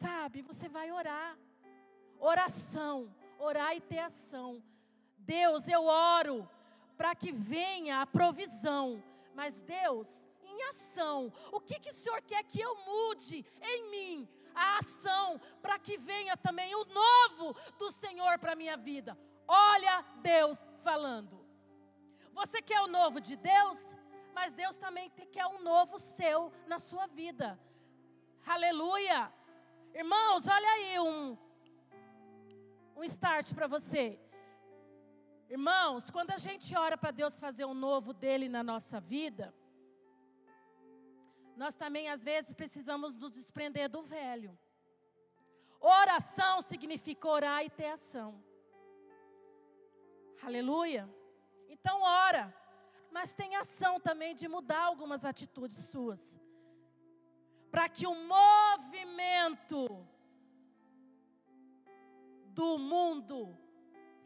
Sabe, 0.04 0.40
você 0.50 0.68
vai 0.68 0.90
orar. 1.00 1.30
Oração, 2.32 2.96
orar 3.38 3.72
e 3.76 3.80
ter 3.80 3.98
ação. 4.10 4.62
Deus, 5.24 5.68
eu 5.68 5.84
oro 5.84 6.48
para 6.96 7.14
que 7.14 7.32
venha 7.32 8.00
a 8.00 8.06
provisão. 8.06 9.02
Mas 9.34 9.60
Deus, 9.62 10.28
em 10.44 10.62
ação, 10.70 11.32
o 11.50 11.60
que, 11.60 11.80
que 11.80 11.90
o 11.90 11.94
Senhor 11.94 12.20
quer 12.22 12.42
que 12.44 12.60
eu 12.60 12.76
mude 12.84 13.44
em 13.60 13.90
mim? 13.90 14.28
A 14.54 14.78
ação, 14.78 15.40
para 15.62 15.78
que 15.78 15.96
venha 15.96 16.36
também 16.36 16.74
o 16.74 16.84
novo 16.84 17.56
do 17.78 17.90
Senhor 17.90 18.38
para 18.38 18.52
a 18.52 18.56
minha 18.56 18.76
vida. 18.76 19.18
Olha 19.48 20.04
Deus 20.22 20.68
falando. 20.82 21.44
Você 22.32 22.60
quer 22.60 22.80
o 22.82 22.86
novo 22.86 23.20
de 23.20 23.36
Deus? 23.36 23.78
Mas 24.34 24.54
Deus 24.54 24.76
também 24.76 25.10
quer 25.30 25.46
um 25.46 25.62
novo 25.62 25.98
seu 25.98 26.52
na 26.66 26.78
sua 26.78 27.06
vida. 27.06 27.58
Aleluia! 28.46 29.32
Irmãos, 29.94 30.46
olha 30.48 30.68
aí 30.68 30.98
um, 31.00 31.36
um 32.96 33.04
start 33.04 33.52
para 33.54 33.66
você. 33.66 34.18
Irmãos, 35.56 36.08
quando 36.08 36.30
a 36.30 36.38
gente 36.38 36.74
ora 36.74 36.96
para 36.96 37.10
Deus 37.10 37.38
fazer 37.38 37.66
um 37.66 37.74
novo 37.74 38.14
dele 38.14 38.48
na 38.48 38.62
nossa 38.62 38.98
vida, 38.98 39.54
nós 41.54 41.76
também 41.76 42.08
às 42.08 42.22
vezes 42.24 42.54
precisamos 42.54 43.14
nos 43.16 43.32
desprender 43.32 43.86
do 43.90 44.02
velho. 44.02 44.58
Oração 45.78 46.62
significa 46.62 47.28
orar 47.28 47.62
e 47.66 47.68
ter 47.68 47.88
ação. 47.88 48.42
Aleluia. 50.42 51.06
Então 51.68 52.00
ora, 52.00 52.44
mas 53.10 53.34
tem 53.34 53.54
ação 53.54 54.00
também 54.00 54.34
de 54.34 54.48
mudar 54.48 54.84
algumas 54.84 55.22
atitudes 55.22 55.76
suas. 55.92 56.40
Para 57.70 57.90
que 57.90 58.06
o 58.06 58.14
movimento 58.14 59.80
do 62.58 62.78
mundo 62.78 63.54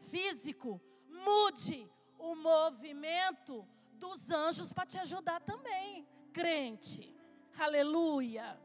físico 0.09 0.81
Mude 1.25 1.89
o 2.17 2.35
movimento 2.35 3.67
dos 3.93 4.31
anjos 4.31 4.71
para 4.71 4.85
te 4.85 4.99
ajudar 4.99 5.41
também, 5.41 6.07
crente. 6.31 7.15
Aleluia. 7.59 8.59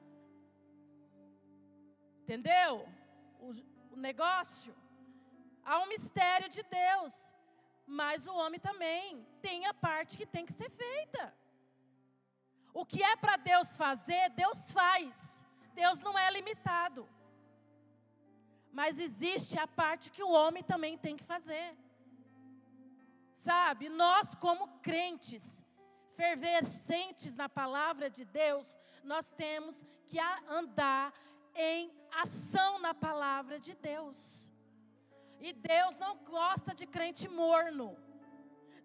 Entendeu? 2.23 2.89
O, 3.41 3.55
o 3.95 3.97
negócio. 3.97 4.75
Há 5.65 5.79
um 5.81 5.87
mistério 5.87 6.49
de 6.49 6.63
Deus. 6.63 7.13
Mas 7.87 8.27
o 8.27 8.35
homem 8.35 8.61
também 8.61 9.27
tem 9.41 9.67
a 9.67 9.75
parte 9.75 10.17
que 10.17 10.25
tem 10.25 10.47
que 10.47 10.53
ser 10.53 10.71
feita. 10.71 11.35
O 12.73 12.87
que 12.87 13.03
é 13.03 13.17
para 13.17 13.37
Deus 13.37 13.77
fazer, 13.77 14.31
Deus 14.31 14.73
faz. 14.73 15.45
Deus 15.75 15.99
não 16.01 16.19
é 16.19 16.31
limitado. 16.31 17.09
Mas 18.73 18.99
existe 18.99 19.59
a 19.59 19.67
parte 19.67 20.11
que 20.11 20.23
o 20.23 20.31
homem 20.31 20.63
também 20.63 20.97
tem 20.97 21.17
que 21.17 21.25
fazer. 21.25 21.77
Sabe, 23.45 23.89
nós 23.89 24.37
como 24.37 24.69
crentes, 24.89 25.67
fervescentes 26.15 27.35
na 27.35 27.49
palavra 27.49 28.09
de 28.09 28.25
Deus, 28.25 28.67
nós 29.03 29.33
temos 29.33 29.85
que 30.07 30.17
andar 30.61 31.13
em 31.57 31.91
ação 32.23 32.79
na 32.79 32.95
palavra 32.95 33.59
de 33.59 33.75
Deus. 33.75 34.49
E 35.41 35.53
Deus 35.53 35.97
não 35.97 36.15
gosta 36.19 36.73
de 36.73 36.87
crente 36.87 37.29
morno. 37.29 37.89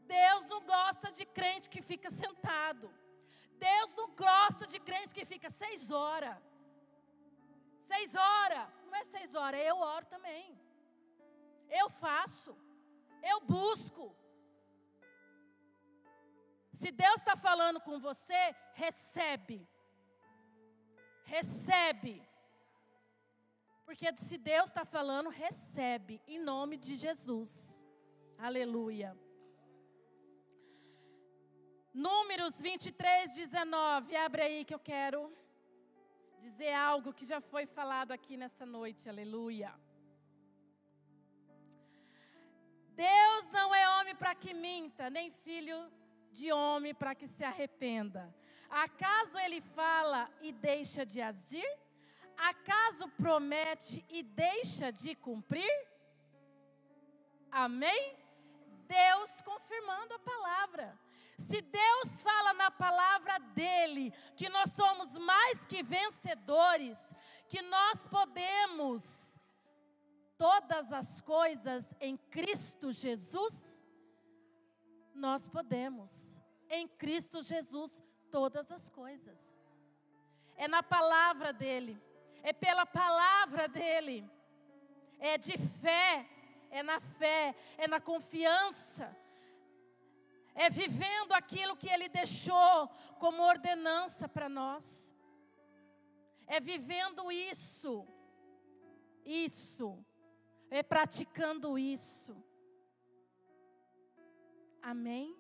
Deus 0.07 0.47
não 0.47 0.61
gosta 0.75 1.11
de 1.11 1.23
crente 1.23 1.69
que 1.69 1.83
fica 1.83 2.09
sentado. 2.09 2.91
Deus 3.69 3.93
não 3.93 4.09
gosta 4.15 4.65
de 4.65 4.79
crente 4.79 5.13
que 5.13 5.23
fica 5.33 5.51
seis 5.51 5.91
horas. 5.91 6.35
Seis 7.91 8.15
horas. 8.15 8.67
Não 8.87 8.95
é 8.95 9.05
seis 9.05 9.35
horas, 9.35 9.61
eu 9.61 9.77
oro 9.77 10.05
também. 10.07 10.59
Eu 11.69 11.89
faço. 11.91 12.57
Eu 13.21 13.39
busco. 13.41 14.15
Se 16.79 16.91
Deus 16.91 17.19
está 17.21 17.35
falando 17.35 17.79
com 17.81 17.97
você, 17.99 18.41
recebe. 18.73 19.67
Recebe. 21.23 22.15
Porque 23.85 24.07
se 24.27 24.37
Deus 24.37 24.69
está 24.69 24.85
falando, 24.85 25.29
recebe. 25.29 26.21
Em 26.27 26.39
nome 26.51 26.77
de 26.77 26.95
Jesus. 26.95 27.51
Aleluia. 28.37 29.17
Números 31.91 32.61
23, 32.61 33.33
19. 33.33 34.15
Abre 34.15 34.43
aí 34.43 34.63
que 34.63 34.75
eu 34.75 34.83
quero 34.93 35.35
dizer 36.45 36.73
algo 36.73 37.11
que 37.11 37.25
já 37.25 37.41
foi 37.41 37.65
falado 37.65 38.11
aqui 38.11 38.37
nessa 38.37 38.67
noite. 38.67 39.09
Aleluia. 39.09 39.73
Deus 42.93 43.49
não 43.51 43.73
é 43.73 43.83
homem 43.95 44.15
para 44.15 44.35
que 44.35 44.53
minta, 44.53 45.09
nem 45.09 45.31
filho 45.31 45.79
de 46.31 46.51
homem 46.51 46.93
para 46.93 47.15
que 47.15 47.27
se 47.27 47.43
arrependa. 47.43 48.33
Acaso 48.69 49.37
ele 49.39 49.61
fala 49.61 50.29
e 50.41 50.51
deixa 50.51 51.05
de 51.05 51.21
agir? 51.21 51.67
Acaso 52.37 53.07
promete 53.09 54.05
e 54.09 54.21
deixa 54.21 54.91
de 54.91 55.15
cumprir? 55.15 55.71
Amém? 57.51 58.15
Deus 58.87 59.41
confirmando 59.41 60.13
a 60.13 60.19
palavra. 60.19 60.99
Se 61.37 61.61
Deus 61.61 62.21
fala 62.23 62.53
na 62.53 62.71
palavra 62.71 63.37
dele 63.39 64.11
que 64.35 64.49
nós 64.49 64.71
somos 64.71 65.17
mais 65.17 65.65
que 65.65 65.83
vencedores, 65.83 66.97
que 67.47 67.61
nós 67.61 68.05
podemos 68.07 69.37
todas 70.37 70.91
as 70.91 71.21
coisas 71.21 71.95
em 71.99 72.17
Cristo 72.17 72.91
Jesus, 72.91 73.76
nós 75.17 75.47
podemos. 75.47 76.41
Em 76.69 76.87
Cristo 76.87 77.41
Jesus, 77.41 78.03
todas 78.31 78.71
as 78.71 78.89
coisas. 78.89 79.57
É 80.55 80.67
na 80.67 80.81
palavra 80.81 81.51
dEle, 81.53 82.01
é 82.41 82.51
pela 82.51 82.85
palavra 82.85 83.67
dEle, 83.67 84.29
é 85.19 85.37
de 85.37 85.57
fé, 85.57 86.27
é 86.71 86.81
na 86.81 86.99
fé, 86.99 87.55
é 87.77 87.87
na 87.87 87.99
confiança, 87.99 89.15
é 90.55 90.69
vivendo 90.69 91.33
aquilo 91.33 91.77
que 91.77 91.89
Ele 91.89 92.09
deixou 92.09 92.87
como 93.19 93.43
ordenança 93.43 94.27
para 94.27 94.49
nós, 94.49 95.13
é 96.47 96.59
vivendo 96.59 97.31
isso, 97.31 98.07
isso, 99.23 100.03
é 100.71 100.81
praticando 100.81 101.77
isso. 101.77 102.35
Amém? 104.87 105.35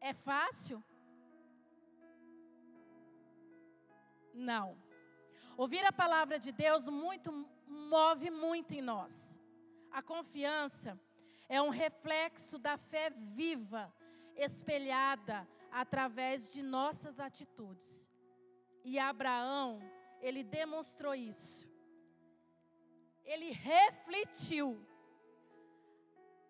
É 0.00 0.12
fácil? 0.12 0.82
Não. 4.34 4.76
Ouvir 5.56 5.86
a 5.86 5.92
palavra 5.92 6.36
de 6.36 6.50
Deus 6.50 6.88
muito 6.88 7.30
move 7.68 8.30
muito 8.32 8.74
em 8.74 8.82
nós. 8.82 9.38
A 9.92 10.02
confiança 10.02 10.98
é 11.48 11.62
um 11.62 11.68
reflexo 11.68 12.58
da 12.58 12.76
fé 12.76 13.10
viva, 13.10 13.94
espelhada 14.34 15.46
através 15.70 16.52
de 16.52 16.64
nossas 16.64 17.20
atitudes. 17.20 18.10
E 18.82 18.98
Abraão, 18.98 19.80
ele 20.20 20.42
demonstrou 20.42 21.14
isso. 21.14 21.64
Ele 23.24 23.52
refletiu 23.52 24.84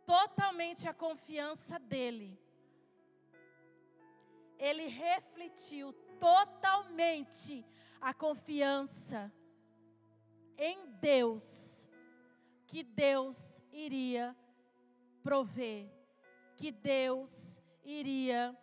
totalmente 0.06 0.88
a 0.88 0.94
confiança 0.94 1.78
dele. 1.78 2.38
Ele 4.58 4.86
refletiu 4.86 5.92
totalmente 6.18 7.64
a 8.00 8.14
confiança 8.14 9.32
em 10.56 10.86
Deus, 11.00 11.88
que 12.66 12.82
Deus 12.82 13.62
iria 13.72 14.36
prover, 15.22 15.90
que 16.56 16.70
Deus 16.70 17.62
iria 17.84 18.56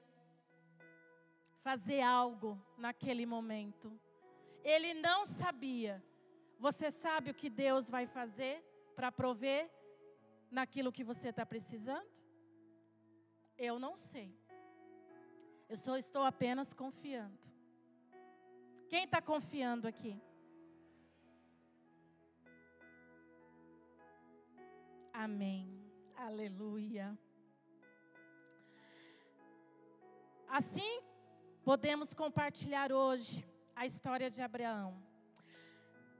fazer 1.61 2.01
algo 2.01 2.59
naquele 2.77 3.25
momento. 3.25 3.99
Ele 4.63 4.93
não 4.93 5.25
sabia. 5.25 6.03
Você 6.59 6.91
sabe 6.91 7.31
o 7.31 7.33
que 7.33 7.49
Deus 7.49 7.89
vai 7.89 8.05
fazer 8.05 8.63
para 8.95 9.11
prover 9.11 9.69
naquilo 10.51 10.91
que 10.91 11.03
você 11.03 11.29
está 11.29 11.45
precisando? 11.45 12.11
Eu 13.57 13.79
não 13.79 13.95
sei. 13.95 14.37
Eu 15.69 15.77
só 15.77 15.95
estou 15.97 16.23
apenas 16.23 16.73
confiando. 16.73 17.39
Quem 18.89 19.05
está 19.05 19.21
confiando 19.21 19.87
aqui? 19.87 20.21
Amém. 25.13 25.81
Aleluia. 26.15 27.17
Assim, 30.47 31.01
podemos 31.63 32.13
compartilhar 32.13 32.91
hoje 32.91 33.47
a 33.73 33.85
história 33.85 34.29
de 34.29 34.41
Abraão. 34.41 35.01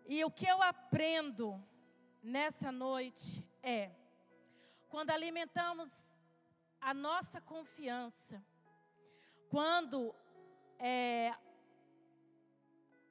E 0.06 0.24
o 0.24 0.32
que 0.32 0.46
eu 0.46 0.62
aprendo 0.63 1.62
nessa 2.24 2.72
noite 2.72 3.46
é: 3.62 3.91
quando 4.91 5.12
alimentamos 5.12 5.89
a 6.82 6.93
nossa 6.93 7.39
confiança, 7.39 8.43
quando 9.49 10.13
é, 10.77 11.34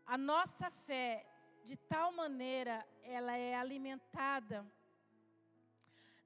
a 0.07 0.19
nossa 0.19 0.71
fé 0.87 1.27
de 1.65 1.77
tal 1.77 2.13
maneira 2.13 2.87
ela 3.03 3.35
é 3.35 3.55
alimentada, 3.55 4.59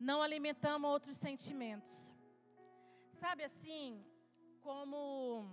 não 0.01 0.21
alimentamos 0.21 0.91
outros 0.91 1.17
sentimentos. 1.17 2.13
Sabe 3.13 3.45
assim, 3.45 4.05
como 4.61 5.49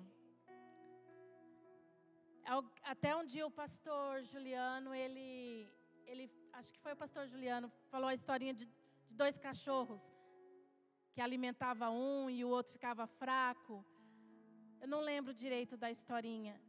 até 2.84 3.16
um 3.16 3.24
dia 3.24 3.46
o 3.46 3.52
pastor 3.52 4.24
Juliano, 4.24 4.96
ele, 4.96 5.70
ele, 6.08 6.32
acho 6.54 6.74
que 6.74 6.80
foi 6.80 6.94
o 6.94 6.98
pastor 6.98 7.28
Juliano, 7.28 7.72
falou 7.92 8.10
a 8.10 8.16
historinha 8.16 8.54
de, 8.54 8.68
de 9.12 9.18
dois 9.18 9.38
cachorros 9.38 10.02
que 11.14 11.20
alimentava 11.20 11.90
um 11.90 12.30
e 12.30 12.46
o 12.46 12.50
outro 12.50 12.72
ficava 12.72 13.06
fraco. 13.06 13.86
Eu 14.80 14.88
não 14.88 15.02
lembro 15.02 15.34
direito 15.34 15.76
da 15.76 15.92
historinha. 15.92 16.60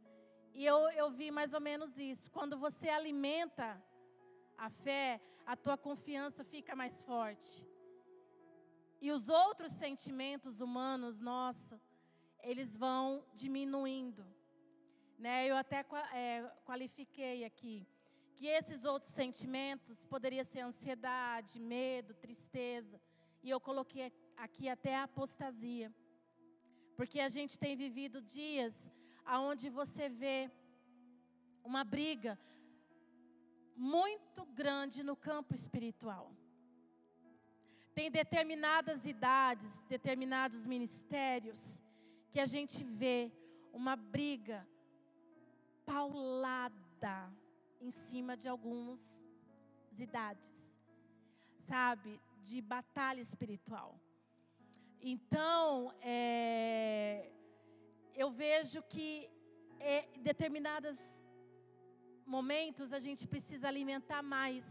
E 0.53 0.65
eu, 0.65 0.77
eu 0.91 1.09
vi 1.09 1.31
mais 1.31 1.53
ou 1.53 1.61
menos 1.61 1.97
isso. 1.97 2.29
Quando 2.29 2.57
você 2.57 2.89
alimenta 2.89 3.81
a 4.57 4.69
fé, 4.69 5.21
a 5.45 5.55
tua 5.55 5.77
confiança 5.77 6.43
fica 6.43 6.75
mais 6.75 7.01
forte. 7.01 7.65
E 9.01 9.09
os 9.11 9.29
outros 9.29 9.71
sentimentos 9.71 10.59
humanos, 10.59 11.21
nossa, 11.21 11.81
eles 12.41 12.75
vão 12.75 13.25
diminuindo. 13.33 14.25
Né? 15.17 15.47
Eu 15.47 15.55
até 15.55 15.85
é, 16.13 16.43
qualifiquei 16.65 17.45
aqui 17.45 17.87
que 18.35 18.47
esses 18.47 18.83
outros 18.83 19.13
sentimentos 19.13 20.03
poderiam 20.03 20.43
ser 20.43 20.61
ansiedade, 20.61 21.59
medo, 21.59 22.13
tristeza. 22.13 22.99
E 23.43 23.49
eu 23.49 23.59
coloquei 23.59 24.11
aqui 24.37 24.67
até 24.69 24.95
a 24.95 25.03
apostasia. 25.03 25.93
Porque 26.95 27.19
a 27.19 27.29
gente 27.29 27.57
tem 27.57 27.75
vivido 27.75 28.21
dias 28.21 28.91
onde 29.25 29.69
você 29.69 30.09
vê 30.09 30.51
uma 31.63 31.83
briga 31.83 32.37
muito 33.75 34.45
grande 34.45 35.03
no 35.03 35.15
campo 35.15 35.55
espiritual. 35.55 36.31
Tem 37.95 38.09
determinadas 38.09 39.05
idades, 39.05 39.83
determinados 39.83 40.65
ministérios 40.65 41.81
que 42.31 42.39
a 42.39 42.45
gente 42.45 42.83
vê 42.83 43.31
uma 43.71 43.95
briga 43.95 44.67
paulada 45.85 47.31
em 47.85 47.91
cima 47.91 48.33
de 48.41 48.47
algumas 48.53 49.01
idades, 50.07 50.53
sabe, 51.71 52.11
de 52.47 52.57
batalha 52.61 53.21
espiritual. 53.29 53.91
Então, 55.13 55.93
é, 56.01 57.31
eu 58.21 58.29
vejo 58.43 58.81
que 58.93 59.09
é, 59.79 59.95
em 60.15 60.21
determinados 60.31 60.97
momentos 62.25 62.93
a 62.93 63.01
gente 63.07 63.27
precisa 63.27 63.67
alimentar 63.67 64.23
mais 64.35 64.65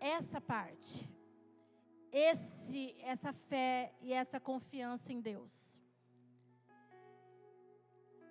essa 0.00 0.40
parte 0.40 0.94
esse, 2.12 2.94
essa 3.00 3.32
fé 3.32 3.94
e 4.02 4.12
essa 4.12 4.38
confiança 4.38 5.10
em 5.12 5.20
Deus. 5.20 5.81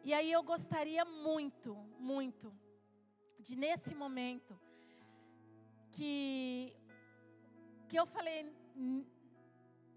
E 0.03 0.13
aí 0.13 0.31
eu 0.31 0.43
gostaria 0.43 1.03
muito, 1.05 1.75
muito, 2.11 2.53
de 3.39 3.55
nesse 3.55 3.93
momento, 3.93 4.59
que, 5.91 6.75
que 7.87 7.97
eu 7.99 8.05
falei 8.05 8.39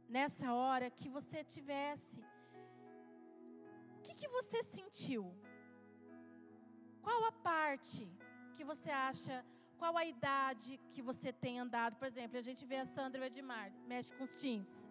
nessa 0.09 0.53
hora, 0.53 0.91
que 0.91 1.09
você 1.09 1.43
tivesse. 1.43 2.21
O 3.97 4.01
que, 4.03 4.15
que 4.15 4.29
você 4.29 4.63
sentiu? 4.63 5.25
Qual 7.03 7.25
a 7.25 7.33
parte 7.33 8.07
que 8.57 8.65
você 8.65 8.91
acha 8.91 9.45
qual 9.79 9.97
a 9.97 10.05
idade 10.05 10.81
que 10.93 11.03
você 11.03 11.33
tem 11.33 11.59
andado? 11.59 11.97
Por 11.97 12.07
exemplo, 12.07 12.39
a 12.39 12.47
gente 12.49 12.65
vê 12.65 12.77
a 12.77 12.87
Sandra 12.87 13.27
Edmar, 13.27 13.73
mexe 13.87 14.13
com 14.15 14.25
os 14.25 14.35
teens. 14.35 14.89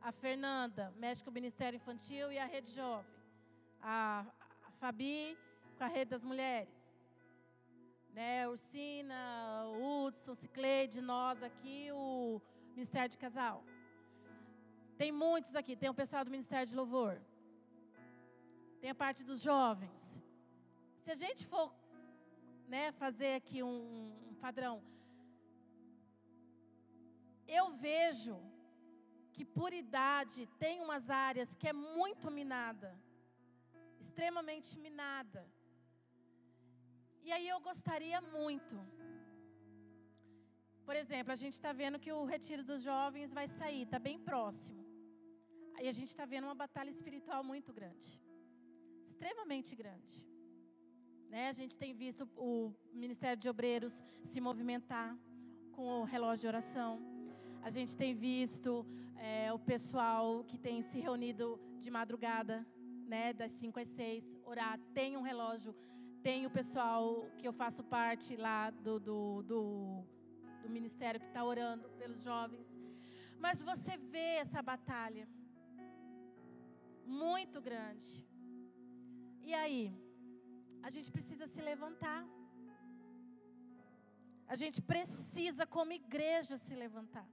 A 0.00 0.12
Fernanda, 0.12 0.92
mexe 0.96 1.24
com 1.24 1.30
o 1.30 1.32
Ministério 1.32 1.76
Infantil 1.76 2.30
e 2.30 2.38
a 2.38 2.44
Rede 2.44 2.70
Jovem. 2.70 3.13
A, 3.86 4.24
Fabi, 4.80 5.38
com 5.76 5.84
a 5.84 5.86
Rede 5.86 6.10
das 6.12 6.24
Mulheres. 6.24 6.74
Né, 8.14 8.48
Ursina, 8.48 9.64
Hudson, 9.78 10.34
Cicleide, 10.34 11.02
nós 11.02 11.42
aqui, 11.42 11.90
o 11.92 12.40
Ministério 12.74 13.10
de 13.10 13.18
Casal. 13.18 13.62
Tem 14.96 15.12
muitos 15.12 15.54
aqui. 15.54 15.76
Tem 15.76 15.90
o 15.90 15.94
pessoal 15.94 16.24
do 16.24 16.30
Ministério 16.30 16.66
de 16.66 16.74
Louvor. 16.74 17.20
Tem 18.80 18.90
a 18.90 18.94
parte 18.94 19.22
dos 19.22 19.40
jovens. 19.40 20.00
Se 21.00 21.10
a 21.10 21.14
gente 21.14 21.44
for 21.44 21.74
né, 22.66 22.90
fazer 22.92 23.34
aqui 23.34 23.62
um, 23.62 24.12
um 24.30 24.34
padrão. 24.34 24.82
Eu 27.46 27.70
vejo 27.70 28.40
que 29.32 29.44
por 29.44 29.72
idade 29.72 30.46
tem 30.58 30.80
umas 30.80 31.10
áreas 31.10 31.54
que 31.54 31.68
é 31.68 31.72
muito 31.72 32.30
minada, 32.30 32.96
extremamente 34.04 34.70
minada. 34.86 35.42
E 37.26 37.30
aí 37.36 37.46
eu 37.54 37.58
gostaria 37.70 38.20
muito. 38.36 38.74
Por 40.88 40.96
exemplo, 41.02 41.32
a 41.32 41.40
gente 41.42 41.54
está 41.60 41.72
vendo 41.82 41.98
que 42.04 42.12
o 42.12 42.24
retiro 42.34 42.62
dos 42.70 42.80
jovens 42.90 43.32
vai 43.38 43.46
sair, 43.58 43.82
está 43.84 43.98
bem 44.08 44.18
próximo. 44.28 44.82
Aí 45.76 45.86
a 45.92 45.96
gente 45.98 46.10
está 46.14 46.26
vendo 46.32 46.44
uma 46.48 46.58
batalha 46.64 46.90
espiritual 46.96 47.42
muito 47.52 47.72
grande, 47.78 48.10
extremamente 49.08 49.72
grande. 49.82 50.16
Né? 51.32 51.48
A 51.48 51.56
gente 51.60 51.74
tem 51.82 51.92
visto 52.04 52.28
o 52.36 52.50
Ministério 53.04 53.40
de 53.44 53.48
Obreiros 53.54 53.94
se 54.32 54.40
movimentar 54.48 55.08
com 55.72 55.86
o 56.00 56.04
relógio 56.04 56.42
de 56.42 56.50
oração. 56.54 56.92
A 57.62 57.70
gente 57.76 57.96
tem 58.02 58.12
visto 58.14 58.86
é, 59.16 59.52
o 59.52 59.58
pessoal 59.72 60.44
que 60.44 60.58
tem 60.66 60.76
se 60.90 61.00
reunido 61.00 61.46
de 61.84 61.90
madrugada, 61.90 62.56
né, 63.06 63.32
das 63.32 63.52
5 63.52 63.80
às 63.80 63.88
6, 63.88 64.36
orar. 64.44 64.78
Tem 64.92 65.16
um 65.16 65.22
relógio, 65.22 65.74
tem 66.22 66.46
o 66.46 66.50
pessoal 66.50 67.28
que 67.38 67.46
eu 67.46 67.52
faço 67.52 67.82
parte 67.84 68.36
lá 68.36 68.70
do, 68.70 68.98
do, 68.98 69.42
do, 69.42 70.04
do 70.62 70.68
ministério 70.68 71.20
que 71.20 71.26
está 71.26 71.44
orando 71.44 71.88
pelos 71.98 72.22
jovens. 72.22 72.66
Mas 73.38 73.62
você 73.62 73.96
vê 73.96 74.36
essa 74.36 74.62
batalha 74.62 75.28
muito 77.04 77.60
grande. 77.60 78.26
E 79.42 79.52
aí? 79.52 80.04
a 80.86 80.90
gente 80.94 81.10
precisa 81.10 81.46
se 81.46 81.60
levantar. 81.62 82.20
A 84.46 84.56
gente 84.62 84.82
precisa, 84.82 85.66
como 85.66 85.92
igreja, 85.92 86.58
se 86.58 86.74
levantar. 86.74 87.26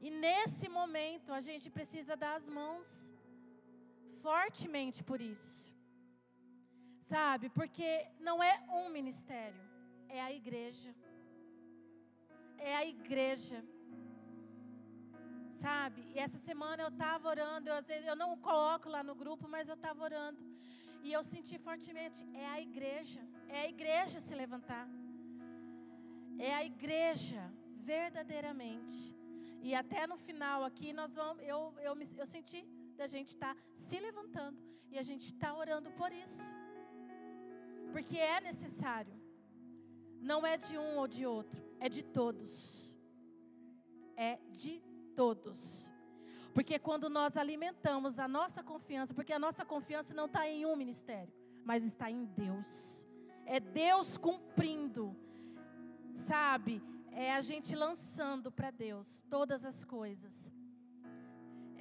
E 0.00 0.10
nesse 0.10 0.68
momento, 0.68 1.32
a 1.32 1.40
gente 1.40 1.70
precisa 1.70 2.16
dar 2.16 2.34
as 2.34 2.48
mãos 2.48 2.88
fortemente 4.22 5.02
por 5.10 5.20
isso. 5.20 5.72
Sabe? 7.12 7.48
Porque 7.48 8.06
não 8.20 8.42
é 8.42 8.54
um 8.80 8.88
ministério, 8.88 9.62
é 10.08 10.20
a 10.20 10.32
igreja. 10.32 10.94
É 12.58 12.76
a 12.76 12.84
igreja. 12.84 13.64
Sabe? 15.64 16.02
E 16.14 16.18
essa 16.18 16.38
semana 16.38 16.82
eu 16.82 16.88
estava 16.88 17.28
orando, 17.28 17.68
eu, 17.68 17.74
às 17.74 17.86
vezes 17.86 18.06
eu 18.06 18.16
não 18.16 18.36
coloco 18.36 18.88
lá 18.88 19.02
no 19.02 19.14
grupo, 19.14 19.48
mas 19.48 19.68
eu 19.68 19.74
estava 19.74 20.02
orando. 20.02 20.40
E 21.02 21.12
eu 21.12 21.22
senti 21.24 21.58
fortemente, 21.58 22.20
é 22.34 22.46
a 22.46 22.60
igreja, 22.60 23.20
é 23.48 23.60
a 23.62 23.68
igreja 23.68 24.20
se 24.20 24.34
levantar. 24.34 24.86
É 26.38 26.54
a 26.54 26.64
igreja, 26.64 27.42
verdadeiramente. 27.92 28.98
E 29.62 29.74
até 29.74 30.06
no 30.06 30.16
final 30.16 30.64
aqui, 30.64 30.92
nós 30.92 31.14
vamos, 31.14 31.42
eu, 31.42 31.74
eu, 31.80 31.94
eu 32.22 32.26
senti 32.26 32.60
da 33.00 33.06
gente 33.06 33.28
estar 33.28 33.54
tá 33.54 33.60
se 33.74 33.98
levantando. 33.98 34.58
E 34.90 34.98
a 34.98 35.02
gente 35.02 35.26
está 35.32 35.54
orando 35.54 35.90
por 35.92 36.12
isso. 36.12 36.42
Porque 37.92 38.18
é 38.18 38.40
necessário. 38.42 39.14
Não 40.20 40.46
é 40.46 40.58
de 40.58 40.76
um 40.76 40.98
ou 40.98 41.08
de 41.08 41.24
outro, 41.24 41.58
é 41.78 41.88
de 41.88 42.02
todos. 42.02 42.94
É 44.14 44.38
de 44.50 44.82
todos. 45.14 45.90
Porque 46.52 46.78
quando 46.78 47.08
nós 47.08 47.38
alimentamos 47.38 48.18
a 48.18 48.28
nossa 48.28 48.62
confiança, 48.62 49.14
porque 49.14 49.32
a 49.32 49.38
nossa 49.38 49.64
confiança 49.64 50.12
não 50.12 50.26
está 50.26 50.46
em 50.46 50.66
um 50.66 50.76
ministério, 50.76 51.32
mas 51.64 51.84
está 51.84 52.10
em 52.10 52.26
Deus. 52.26 53.06
É 53.46 53.58
Deus 53.58 54.18
cumprindo, 54.18 55.16
sabe? 56.28 56.82
É 57.12 57.32
a 57.32 57.40
gente 57.40 57.74
lançando 57.74 58.52
para 58.52 58.70
Deus 58.70 59.24
todas 59.30 59.64
as 59.64 59.84
coisas. 59.84 60.52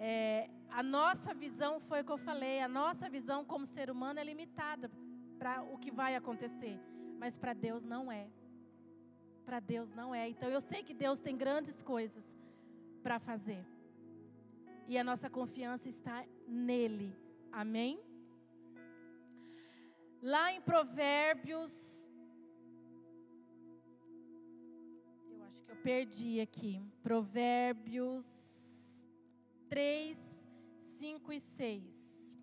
É, 0.02 0.50
a 0.70 0.82
nossa 0.82 1.34
visão, 1.34 1.78
foi 1.78 2.00
o 2.00 2.06
que 2.06 2.12
eu 2.12 2.18
falei, 2.18 2.62
a 2.62 2.70
nossa 2.70 3.10
visão 3.10 3.44
como 3.44 3.66
ser 3.66 3.92
humano 3.92 4.18
é 4.18 4.24
limitada 4.24 4.90
para 5.38 5.62
o 5.62 5.78
que 5.78 5.92
vai 5.92 6.16
acontecer, 6.16 6.80
mas 7.18 7.38
para 7.38 7.52
Deus 7.52 7.84
não 7.84 8.10
é. 8.10 8.30
Para 9.46 9.60
Deus 9.60 9.92
não 9.94 10.16
é. 10.16 10.30
Então 10.30 10.50
eu 10.50 10.62
sei 10.62 10.82
que 10.84 10.94
Deus 10.94 11.20
tem 11.20 11.36
grandes 11.36 11.82
coisas 11.82 12.38
para 13.04 13.20
fazer. 13.20 13.66
E 14.88 14.98
a 14.98 15.04
nossa 15.04 15.30
confiança 15.30 15.90
está 15.90 16.26
nele. 16.48 17.14
Amém? 17.52 18.00
Lá 20.22 20.54
em 20.54 20.62
Provérbios. 20.62 21.74
Eu 25.30 25.44
acho 25.44 25.62
que 25.66 25.72
eu 25.72 25.78
perdi 25.78 26.40
aqui. 26.40 26.82
Provérbios 27.04 28.39
3, 29.70 30.18
5 30.98 31.32
e 31.32 31.40
6. 31.40 32.36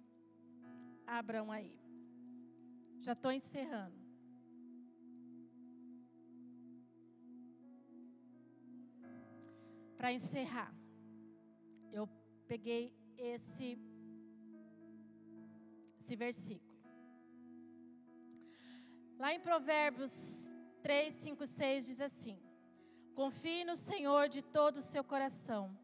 Abram 1.06 1.50
aí. 1.50 1.76
Já 3.00 3.12
estou 3.12 3.32
encerrando. 3.32 3.96
Para 9.96 10.12
encerrar, 10.12 10.72
eu 11.92 12.08
peguei 12.46 12.94
esse, 13.18 13.78
esse 16.00 16.14
versículo. 16.14 16.76
Lá 19.18 19.32
em 19.34 19.40
Provérbios 19.40 20.12
3, 20.82 21.12
5, 21.14 21.46
6 21.46 21.86
diz 21.86 22.00
assim: 22.00 22.38
Confie 23.14 23.64
no 23.64 23.74
Senhor 23.74 24.28
de 24.28 24.42
todo 24.42 24.76
o 24.76 24.82
seu 24.82 25.02
coração 25.02 25.76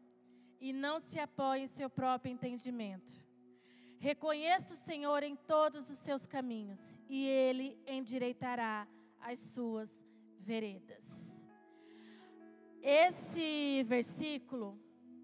e 0.63 0.71
não 0.71 0.97
se 0.97 1.19
apoie 1.19 1.63
em 1.63 1.67
seu 1.67 1.89
próprio 1.89 2.31
entendimento. 2.31 3.11
Reconheça 3.99 4.73
o 4.73 4.77
Senhor 4.77 5.21
em 5.21 5.35
todos 5.35 5.89
os 5.89 5.97
seus 5.97 6.25
caminhos 6.25 6.79
e 7.09 7.27
ele 7.27 7.77
endireitará 7.85 8.87
as 9.19 9.39
suas 9.39 9.91
veredas. 10.39 11.45
Esse 12.81 13.83
versículo, 13.83 14.79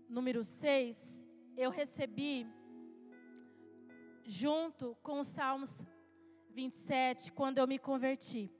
número 0.10 0.44
6, 0.44 1.26
eu 1.56 1.70
recebi 1.72 2.46
junto 4.26 4.98
com 5.02 5.22
o 5.22 5.24
Salmos 5.24 5.72
27, 6.50 7.32
quando 7.32 7.60
eu 7.60 7.68
me 7.68 7.80
converti. 7.80 8.52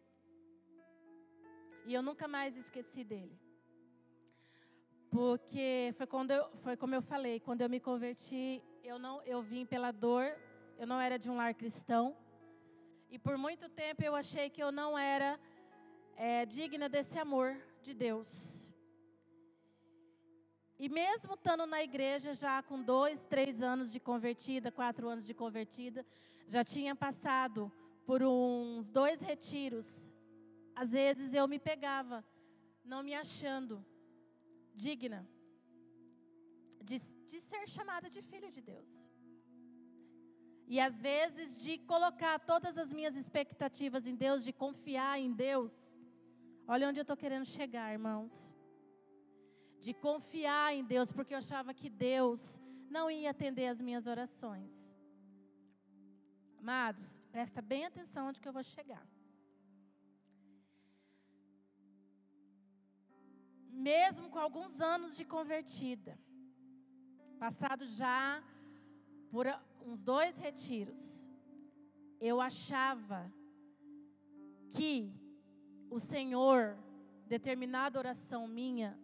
E 1.86 1.94
eu 1.94 2.02
nunca 2.02 2.26
mais 2.26 2.56
esqueci 2.56 3.04
dele. 3.04 3.38
Porque 5.10 5.92
foi, 5.98 6.06
quando 6.06 6.32
eu, 6.32 6.48
foi 6.62 6.78
como 6.78 6.94
eu 6.94 7.02
falei, 7.02 7.40
quando 7.40 7.62
eu 7.62 7.70
me 7.70 7.80
converti, 7.80 8.62
eu, 8.84 9.00
não, 9.00 9.22
eu 9.24 9.42
vim 9.42 9.66
pela 9.66 9.92
dor, 9.92 10.32
eu 10.78 10.86
não 10.86 11.02
era 11.02 11.18
de 11.18 11.30
um 11.30 11.36
lar 11.36 11.54
cristão. 11.56 12.16
E 13.10 13.18
por 13.18 13.38
muito 13.38 13.68
tempo 13.70 14.04
eu 14.04 14.16
achei 14.16 14.52
que 14.52 14.62
eu 14.62 14.72
não 14.72 14.98
era 14.98 15.40
é, 16.16 16.46
digna 16.46 16.88
desse 16.88 17.18
amor 17.18 17.58
de 17.82 17.94
Deus. 17.94 18.70
E 20.78 20.88
mesmo 20.88 21.34
estando 21.34 21.66
na 21.66 21.84
igreja 21.84 22.34
já 22.36 22.62
com 22.62 22.82
dois, 22.82 23.26
três 23.26 23.64
anos 23.64 23.92
de 23.92 24.00
convertida, 24.00 24.72
quatro 24.72 25.10
anos 25.10 25.26
de 25.26 25.34
convertida, 25.34 26.06
já 26.48 26.64
tinha 26.64 26.96
passado 26.96 27.72
por 28.06 28.22
uns 28.22 28.92
dois 28.92 29.22
retiros. 29.22 30.14
Às 30.76 30.92
vezes 30.92 31.34
eu 31.34 31.48
me 31.48 31.58
pegava, 31.58 32.24
não 32.86 33.02
me 33.02 33.16
achando 33.16 33.84
digna 34.76 35.28
de, 36.84 37.00
de 37.28 37.42
ser 37.42 37.68
chamada 37.68 38.10
de 38.10 38.22
filha 38.22 38.50
de 38.50 38.62
Deus. 38.62 38.90
E 40.68 40.80
às 40.80 41.02
vezes 41.02 41.56
de 41.56 41.80
colocar 41.80 42.40
todas 42.40 42.78
as 42.78 42.94
minhas 42.94 43.16
expectativas 43.16 44.06
em 44.06 44.16
Deus, 44.16 44.44
de 44.44 44.54
confiar 44.54 45.20
em 45.20 45.32
Deus. 45.32 45.74
Olha 46.68 46.88
onde 46.88 47.00
eu 47.00 47.02
estou 47.02 47.18
querendo 47.18 47.46
chegar, 47.46 47.92
irmãos 47.92 48.54
de 49.80 49.94
confiar 49.94 50.76
em 50.76 50.84
Deus, 50.84 51.12
porque 51.12 51.34
eu 51.34 51.38
achava 51.38 51.74
que 51.74 51.90
Deus 51.90 52.62
não 52.90 53.10
ia 53.10 53.30
atender 53.32 53.68
as 53.68 53.80
minhas 53.80 54.08
orações. 54.08 54.76
Amados, 56.58 57.22
presta 57.32 57.62
bem 57.62 57.86
atenção 57.86 58.28
onde 58.28 58.42
que 58.42 58.48
eu 58.48 58.54
vou 58.54 58.64
chegar. 58.64 59.06
Mesmo 63.80 64.30
com 64.30 64.38
alguns 64.38 64.82
anos 64.82 65.16
de 65.16 65.24
convertida, 65.24 66.20
passado 67.40 67.86
já 67.86 68.44
por 69.32 69.46
uns 69.86 70.02
dois 70.02 70.38
retiros, 70.38 71.30
eu 72.20 72.42
achava 72.42 73.32
que 74.72 75.14
o 75.90 75.98
Senhor, 75.98 76.78
determinada 77.26 77.98
oração 77.98 78.46
minha, 78.50 79.00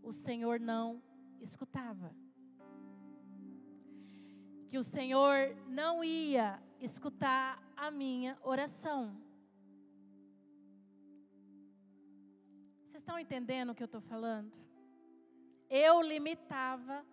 o 0.00 0.12
Senhor 0.12 0.60
não 0.60 1.02
escutava. 1.40 2.14
Que 4.68 4.78
o 4.78 4.84
Senhor 4.84 5.56
não 5.66 6.04
ia 6.04 6.62
escutar 6.78 7.60
a 7.76 7.90
minha 7.90 8.38
oração. 8.44 9.20
Estão 13.10 13.18
entendendo 13.18 13.70
o 13.70 13.74
que 13.74 13.82
eu 13.82 13.86
estou 13.86 14.00
falando? 14.00 14.52
Eu 15.68 16.00
limitava 16.00 17.04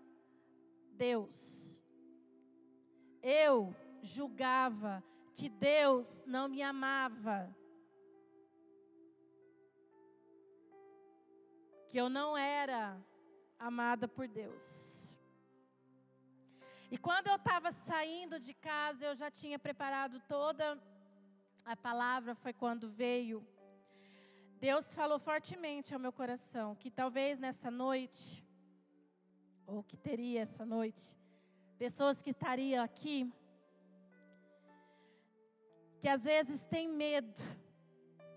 Deus. 0.92 1.82
Eu 3.22 3.76
julgava 4.04 5.04
que 5.34 5.50
Deus 5.50 6.24
não 6.26 6.48
me 6.48 6.62
amava. 6.62 7.56
que 11.90 11.98
eu 11.98 12.10
não 12.10 12.38
era 12.38 13.02
amada 13.58 14.10
por 14.10 14.28
Deus. 14.28 15.18
E 16.92 16.98
quando 16.98 17.28
eu 17.28 17.38
estava 17.38 17.72
saindo 17.72 18.38
de 18.38 18.54
casa, 18.54 19.06
eu 19.06 19.16
já 19.16 19.32
tinha 19.32 19.58
preparado 19.58 20.22
toda 20.28 20.78
a 21.64 21.78
palavra, 21.78 22.36
foi 22.36 22.52
quando 22.52 22.90
veio. 22.90 23.42
Deus 24.60 24.94
falou 24.94 25.20
fortemente 25.20 25.94
ao 25.94 26.00
meu 26.00 26.12
coração 26.12 26.76
que 26.76 26.90
talvez 26.90 27.40
nessa 27.40 27.70
noite, 27.70 28.44
ou 29.66 29.84
que 29.84 29.96
teria 29.96 30.42
essa 30.42 30.66
noite, 30.66 31.18
pessoas 31.78 32.22
que 32.22 32.32
estariam 32.32 32.84
aqui, 32.84 33.32
que 36.00 36.08
às 36.08 36.24
vezes 36.24 36.66
têm 36.66 36.88
medo 36.88 37.42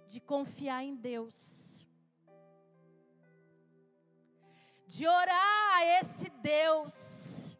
de 0.06 0.20
confiar 0.20 0.82
em 0.84 0.94
Deus 0.94 1.70
de 4.90 5.06
orar 5.06 5.76
a 5.76 5.86
esse 6.00 6.28
Deus, 6.28 7.56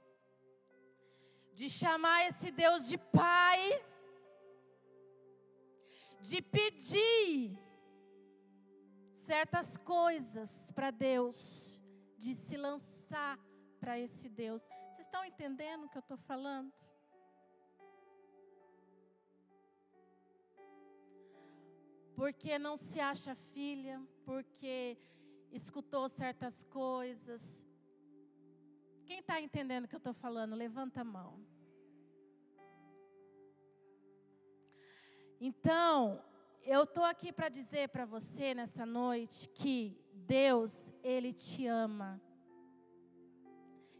de 1.55 1.71
chamar 1.71 2.27
esse 2.27 2.51
Deus 2.51 2.89
de 2.89 2.99
Pai, 2.99 3.61
de 6.21 6.43
pedir 6.43 7.57
certas 9.31 9.77
coisas 9.77 10.73
para 10.73 10.91
Deus, 10.91 11.81
de 12.19 12.35
se 12.35 12.57
lançar 12.57 13.39
para 13.79 13.97
esse 13.97 14.29
Deus. 14.29 14.61
Vocês 14.63 15.07
estão 15.07 15.25
entendendo 15.25 15.85
o 15.85 15.89
que 15.89 15.97
eu 15.97 16.07
estou 16.07 16.17
falando? 16.17 16.73
Porque 22.17 22.59
não 22.59 22.77
se 22.77 22.99
acha 22.99 23.37
filha, 23.37 24.03
porque 24.25 24.99
escutou 25.53 26.09
certas 26.09 26.65
coisas. 26.65 27.65
Quem 29.07 29.21
está 29.21 29.41
entendendo 29.41 29.85
o 29.85 29.89
que 29.89 29.95
eu 29.95 30.05
estou 30.05 30.13
falando? 30.13 30.57
Levanta 30.57 31.03
a 31.03 31.05
mão. 31.05 31.33
Então, 35.41 36.21
eu 36.65 36.85
estou 36.85 37.05
aqui 37.05 37.33
para 37.33 37.49
dizer 37.49 37.89
para 37.89 38.05
você 38.05 38.55
nessa 38.55 38.85
noite 38.85 39.49
que 39.49 39.97
Deus, 40.13 40.93
Ele 41.03 41.33
te 41.33 41.67
ama. 41.67 42.21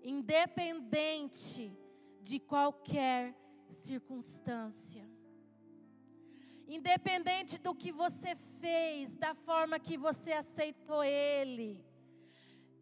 Independente 0.03 1.77
de 2.23 2.39
qualquer 2.39 3.35
circunstância. 3.73 5.09
Independente 6.67 7.59
do 7.59 7.75
que 7.75 7.91
você 7.91 8.37
fez, 8.61 9.17
da 9.17 9.35
forma 9.35 9.81
que 9.81 9.97
você 9.97 10.33
aceitou 10.33 11.03
Ele, 11.03 11.85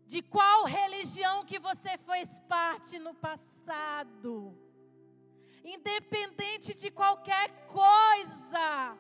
de 0.07 0.21
qual 0.21 0.65
religião 0.65 1.45
que 1.45 1.59
você 1.59 1.97
fez 1.97 2.39
parte 2.41 2.99
no 2.99 3.15
passado, 3.15 4.55
independente 5.65 6.75
de 6.75 6.91
qualquer 6.91 7.67
coisa, 7.67 8.99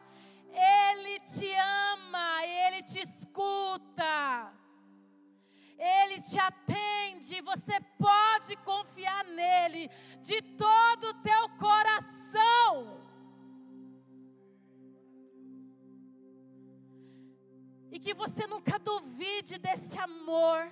te 6.29 6.39
atende, 6.39 7.41
você 7.41 7.81
pode 7.97 8.55
confiar 8.59 9.25
nele 9.25 9.89
de 10.21 10.43
todo 10.43 11.05
o 11.09 11.23
teu 11.23 11.49
coração. 11.59 12.99
E 17.91 17.99
que 17.99 18.13
você 18.13 18.47
nunca 18.47 18.79
duvide 18.79 19.57
desse 19.59 19.97
amor, 19.99 20.71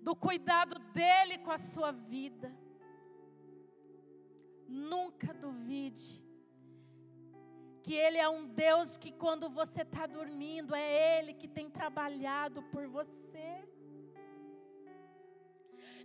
do 0.00 0.14
cuidado 0.14 0.78
dele 0.92 1.38
com 1.38 1.50
a 1.50 1.58
sua 1.58 1.90
vida. 1.90 2.54
Nunca 4.68 5.32
duvide 5.32 6.22
que 7.82 7.94
Ele 7.94 8.18
é 8.18 8.28
um 8.28 8.46
Deus 8.46 8.96
que, 8.96 9.12
quando 9.12 9.48
você 9.48 9.82
está 9.82 10.06
dormindo, 10.06 10.74
é 10.74 11.18
Ele 11.18 11.32
que 11.32 11.48
tem 11.48 11.70
trabalhado 11.70 12.62
por 12.64 12.86
você. 12.86 13.73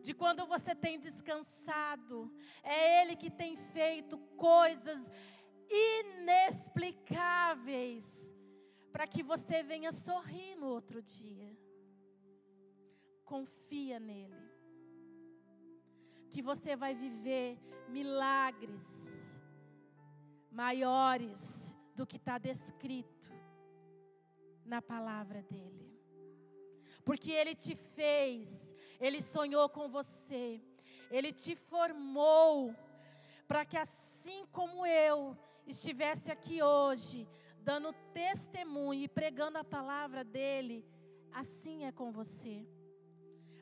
De 0.01 0.13
quando 0.13 0.45
você 0.45 0.75
tem 0.75 0.99
descansado, 0.99 2.31
é 2.63 3.01
Ele 3.01 3.15
que 3.15 3.29
tem 3.29 3.55
feito 3.55 4.17
coisas 4.37 4.99
inexplicáveis 5.69 8.05
para 8.91 9.07
que 9.07 9.21
você 9.21 9.61
venha 9.61 9.91
sorrir 9.91 10.55
no 10.55 10.67
outro 10.67 11.01
dia. 11.01 11.55
Confia 13.23 13.99
nele 13.99 14.49
que 16.29 16.41
você 16.41 16.75
vai 16.75 16.93
viver 16.93 17.57
milagres 17.87 18.81
maiores 20.51 21.73
do 21.95 22.05
que 22.05 22.17
está 22.17 22.37
descrito 22.37 23.31
na 24.65 24.81
palavra 24.81 25.41
dele. 25.43 25.89
Porque 27.03 27.31
ele 27.31 27.55
te 27.55 27.75
fez, 27.75 28.68
ele 28.99 29.21
sonhou 29.21 29.67
com 29.69 29.89
você, 29.89 30.61
ele 31.09 31.31
te 31.31 31.55
formou 31.55 32.75
para 33.47 33.65
que 33.65 33.77
assim 33.77 34.45
como 34.51 34.85
eu 34.85 35.37
estivesse 35.65 36.31
aqui 36.31 36.61
hoje, 36.61 37.27
dando 37.61 37.93
testemunho 38.13 39.03
e 39.03 39.07
pregando 39.07 39.57
a 39.57 39.63
palavra 39.63 40.23
dele, 40.23 40.85
assim 41.31 41.85
é 41.85 41.91
com 41.91 42.11
você 42.11 42.65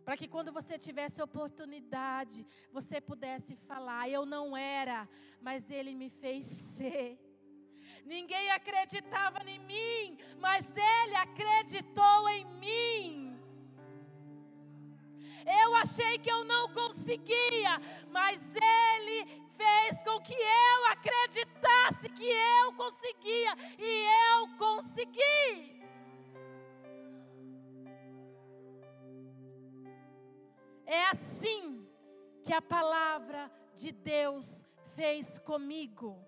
para 0.07 0.15
que 0.15 0.25
quando 0.25 0.53
você 0.53 0.79
tivesse 0.79 1.21
oportunidade, 1.21 2.47
você 2.71 3.01
pudesse 3.01 3.57
falar: 3.67 4.07
Eu 4.09 4.25
não 4.25 4.55
era, 4.55 5.05
mas 5.41 5.69
Ele 5.69 5.93
me 5.93 6.09
fez 6.09 6.45
ser. 6.45 7.19
Ninguém 8.05 8.49
acreditava 8.51 9.43
em 9.43 9.59
mim, 9.59 10.17
mas 10.39 10.65
Ele 10.77 11.15
acreditou 11.15 12.29
em 12.29 12.45
mim. 12.53 13.26
Eu 15.47 15.75
achei 15.75 16.17
que 16.17 16.29
eu 16.29 16.43
não 16.43 16.73
conseguia, 16.73 17.79
mas 18.11 18.41
Ele 18.53 19.47
fez 19.55 20.03
com 20.03 20.19
que 20.19 20.33
eu 20.33 20.85
acreditasse 20.91 22.09
que 22.09 22.29
eu 22.29 22.73
conseguia 22.73 23.55
e 23.79 24.05
eu 24.33 24.57
consegui. 24.57 25.81
É 30.85 31.05
assim 31.07 31.87
que 32.43 32.53
a 32.53 32.61
palavra 32.61 33.49
de 33.73 33.93
Deus 33.93 34.65
fez 34.95 35.39
comigo. 35.39 36.21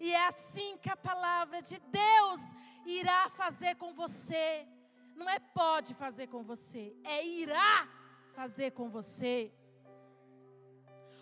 E 0.00 0.12
é 0.12 0.26
assim 0.26 0.76
que 0.78 0.90
a 0.90 0.96
palavra 0.96 1.62
de 1.62 1.78
Deus 1.78 2.40
irá 2.84 3.30
fazer 3.30 3.76
com 3.76 3.92
você. 3.92 4.66
Não 5.14 5.28
é 5.28 5.38
pode 5.38 5.94
fazer 5.94 6.26
com 6.26 6.42
você, 6.42 6.96
é 7.04 7.24
irá 7.24 7.88
fazer 8.30 8.72
com 8.72 8.88
você. 8.88 9.52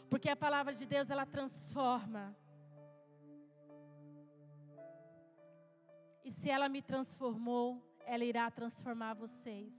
Porque 0.09 0.29
a 0.29 0.37
palavra 0.37 0.75
de 0.75 0.87
Deus 0.87 1.11
ela 1.11 1.27
transforma. 1.27 2.37
E 6.25 6.31
se 6.31 6.51
ela 6.51 6.69
me 6.69 6.83
transformou, 6.83 7.83
ela 8.07 8.25
irá 8.25 8.51
transformar 8.51 9.15
vocês. 9.15 9.75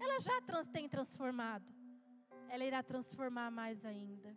Ela 0.00 0.20
já 0.20 0.40
trans, 0.42 0.66
tem 0.66 0.88
transformado 0.88 1.78
ela 2.48 2.64
irá 2.64 2.82
transformar 2.82 3.50
mais 3.50 3.84
ainda. 3.84 4.36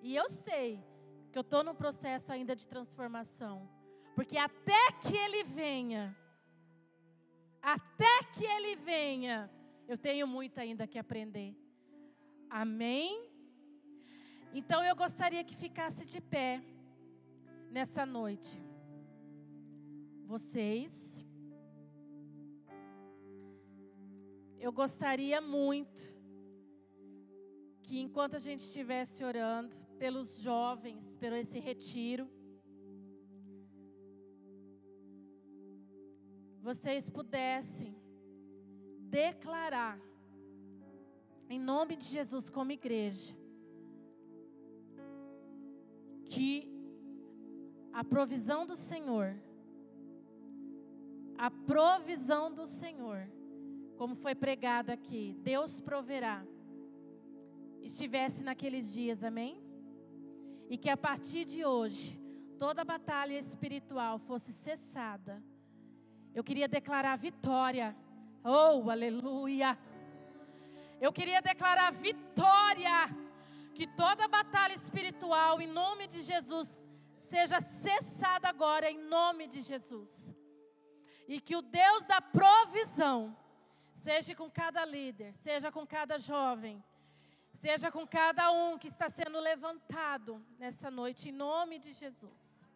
E 0.00 0.16
eu 0.16 0.28
sei 0.28 0.82
que 1.30 1.38
eu 1.38 1.42
estou 1.42 1.62
num 1.62 1.74
processo 1.74 2.32
ainda 2.32 2.56
de 2.56 2.66
transformação. 2.66 3.68
Porque 4.14 4.36
até 4.36 4.92
que 5.02 5.16
ele 5.16 5.44
venha, 5.44 6.16
até 7.62 8.24
que 8.32 8.44
ele 8.44 8.76
venha, 8.76 9.50
eu 9.92 9.98
tenho 9.98 10.26
muito 10.26 10.58
ainda 10.58 10.86
que 10.86 10.98
aprender. 10.98 11.54
Amém? 12.48 13.30
Então 14.58 14.82
eu 14.82 14.96
gostaria 14.96 15.44
que 15.44 15.54
ficasse 15.54 16.06
de 16.12 16.18
pé 16.18 16.62
nessa 17.70 18.06
noite. 18.06 18.56
Vocês, 20.24 20.92
eu 24.58 24.72
gostaria 24.72 25.42
muito 25.42 26.00
que 27.82 28.00
enquanto 28.00 28.36
a 28.36 28.44
gente 28.46 28.60
estivesse 28.60 29.22
orando 29.22 29.76
pelos 29.98 30.38
jovens, 30.38 31.14
pelo 31.16 31.36
esse 31.36 31.58
retiro, 31.58 32.26
vocês 36.62 37.10
pudessem 37.10 38.01
declarar, 39.12 39.98
em 41.48 41.60
nome 41.60 41.96
de 41.96 42.06
Jesus, 42.06 42.48
como 42.48 42.72
igreja, 42.72 43.36
que 46.32 46.50
a 47.92 48.02
provisão 48.02 48.66
do 48.66 48.74
Senhor, 48.74 49.28
a 51.36 51.50
provisão 51.50 52.50
do 52.50 52.66
Senhor, 52.66 53.20
como 53.98 54.14
foi 54.14 54.34
pregado 54.34 54.90
aqui, 54.90 55.36
Deus 55.42 55.80
proverá 55.80 56.42
estivesse 57.82 58.44
naqueles 58.44 58.92
dias, 58.92 59.22
amém? 59.24 59.60
E 60.70 60.78
que 60.78 60.88
a 60.88 60.96
partir 60.96 61.44
de 61.44 61.64
hoje, 61.64 62.18
toda 62.56 62.84
batalha 62.84 63.36
espiritual 63.38 64.18
fosse 64.20 64.52
cessada. 64.52 65.42
Eu 66.34 66.42
queria 66.44 66.68
declarar 66.68 67.16
vitória. 67.16 67.94
Oh, 68.44 68.90
aleluia! 68.90 69.78
Eu 71.00 71.12
queria 71.12 71.40
declarar 71.40 71.92
vitória. 71.92 73.08
Que 73.74 73.86
toda 73.86 74.28
batalha 74.28 74.74
espiritual, 74.74 75.58
em 75.60 75.66
nome 75.66 76.06
de 76.06 76.20
Jesus, 76.20 76.86
seja 77.22 77.58
cessada 77.62 78.46
agora, 78.46 78.90
em 78.90 78.98
nome 78.98 79.46
de 79.46 79.62
Jesus. 79.62 80.34
E 81.26 81.40
que 81.40 81.56
o 81.56 81.62
Deus 81.62 82.04
da 82.04 82.20
provisão, 82.20 83.34
seja 83.94 84.34
com 84.34 84.50
cada 84.50 84.84
líder, 84.84 85.34
seja 85.38 85.72
com 85.72 85.86
cada 85.86 86.18
jovem, 86.18 86.84
Seja 87.62 87.92
com 87.92 88.04
cada 88.04 88.50
um 88.50 88.76
que 88.76 88.88
está 88.88 89.08
sendo 89.08 89.38
levantado 89.38 90.44
nessa 90.58 90.90
noite, 90.90 91.28
em 91.28 91.32
nome 91.32 91.78
de 91.78 91.92
Jesus. 91.92 92.68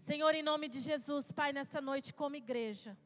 Senhor, 0.00 0.34
em 0.34 0.42
nome 0.42 0.66
de 0.68 0.80
Jesus, 0.80 1.30
Pai, 1.30 1.52
nessa 1.52 1.80
noite, 1.80 2.12
como 2.12 2.34
igreja, 2.34 2.98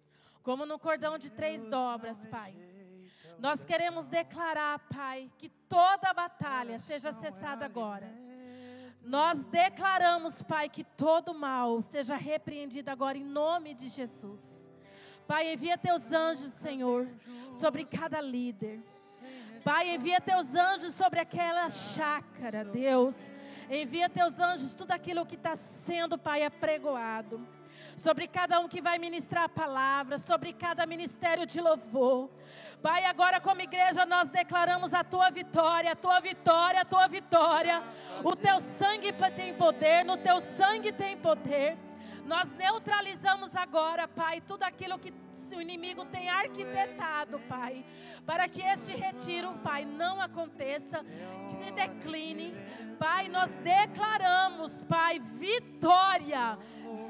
como 0.42 0.64
no 0.66 0.78
cordão 0.78 1.18
de 1.18 1.30
três 1.30 1.66
dobras, 1.66 2.24
Pai. 2.26 2.54
Nós 3.38 3.64
queremos 3.64 4.06
declarar, 4.06 4.78
Pai, 4.80 5.30
que 5.38 5.48
toda 5.48 6.12
batalha 6.12 6.78
seja 6.78 7.12
cessada 7.12 7.64
agora. 7.64 8.12
Nós 9.02 9.44
declaramos, 9.46 10.42
Pai, 10.42 10.68
que 10.68 10.84
todo 10.84 11.32
mal 11.32 11.80
seja 11.80 12.16
repreendido 12.16 12.90
agora 12.90 13.16
em 13.16 13.24
nome 13.24 13.74
de 13.74 13.88
Jesus. 13.88 14.70
Pai, 15.26 15.52
envia 15.52 15.78
teus 15.78 16.12
anjos, 16.12 16.52
Senhor, 16.52 17.08
sobre 17.58 17.84
cada 17.84 18.20
líder. 18.20 18.82
Pai, 19.64 19.94
envia 19.94 20.20
teus 20.20 20.54
anjos 20.54 20.94
sobre 20.94 21.20
aquela 21.20 21.68
chácara, 21.70 22.64
Deus. 22.64 23.16
Envia 23.70 24.08
teus 24.08 24.38
anjos, 24.38 24.74
tudo 24.74 24.90
aquilo 24.90 25.24
que 25.24 25.36
está 25.36 25.54
sendo, 25.54 26.18
Pai, 26.18 26.42
apregoado. 26.44 27.40
Sobre 27.96 28.26
cada 28.26 28.60
um 28.60 28.68
que 28.68 28.80
vai 28.80 28.98
ministrar 28.98 29.44
a 29.44 29.48
palavra, 29.48 30.18
sobre 30.18 30.52
cada 30.52 30.86
ministério 30.86 31.46
de 31.46 31.60
louvor. 31.60 32.30
Pai, 32.82 33.04
agora 33.04 33.40
como 33.40 33.60
igreja 33.60 34.06
nós 34.06 34.30
declaramos 34.30 34.94
a 34.94 35.04
tua 35.04 35.30
vitória, 35.30 35.92
a 35.92 35.96
tua 35.96 36.20
vitória, 36.20 36.80
a 36.80 36.84
tua 36.84 37.06
vitória. 37.08 37.82
O 38.24 38.34
teu 38.34 38.60
sangue 38.60 39.12
tem 39.36 39.54
poder, 39.54 40.04
no 40.04 40.16
teu 40.16 40.40
sangue 40.40 40.92
tem 40.92 41.16
poder. 41.16 41.76
Nós 42.30 42.54
neutralizamos 42.54 43.56
agora, 43.56 44.06
Pai, 44.06 44.40
tudo 44.40 44.62
aquilo 44.62 44.96
que 45.00 45.12
o 45.52 45.60
inimigo 45.60 46.04
tem 46.04 46.28
arquitetado, 46.28 47.40
Pai, 47.48 47.84
para 48.24 48.48
que 48.48 48.62
este 48.62 48.92
retiro, 48.92 49.52
Pai, 49.64 49.84
não 49.84 50.20
aconteça, 50.20 51.04
que 51.50 51.72
decline. 51.72 52.54
Pai, 53.00 53.28
nós 53.28 53.50
declaramos, 53.56 54.80
Pai, 54.84 55.18
vitória, 55.18 56.56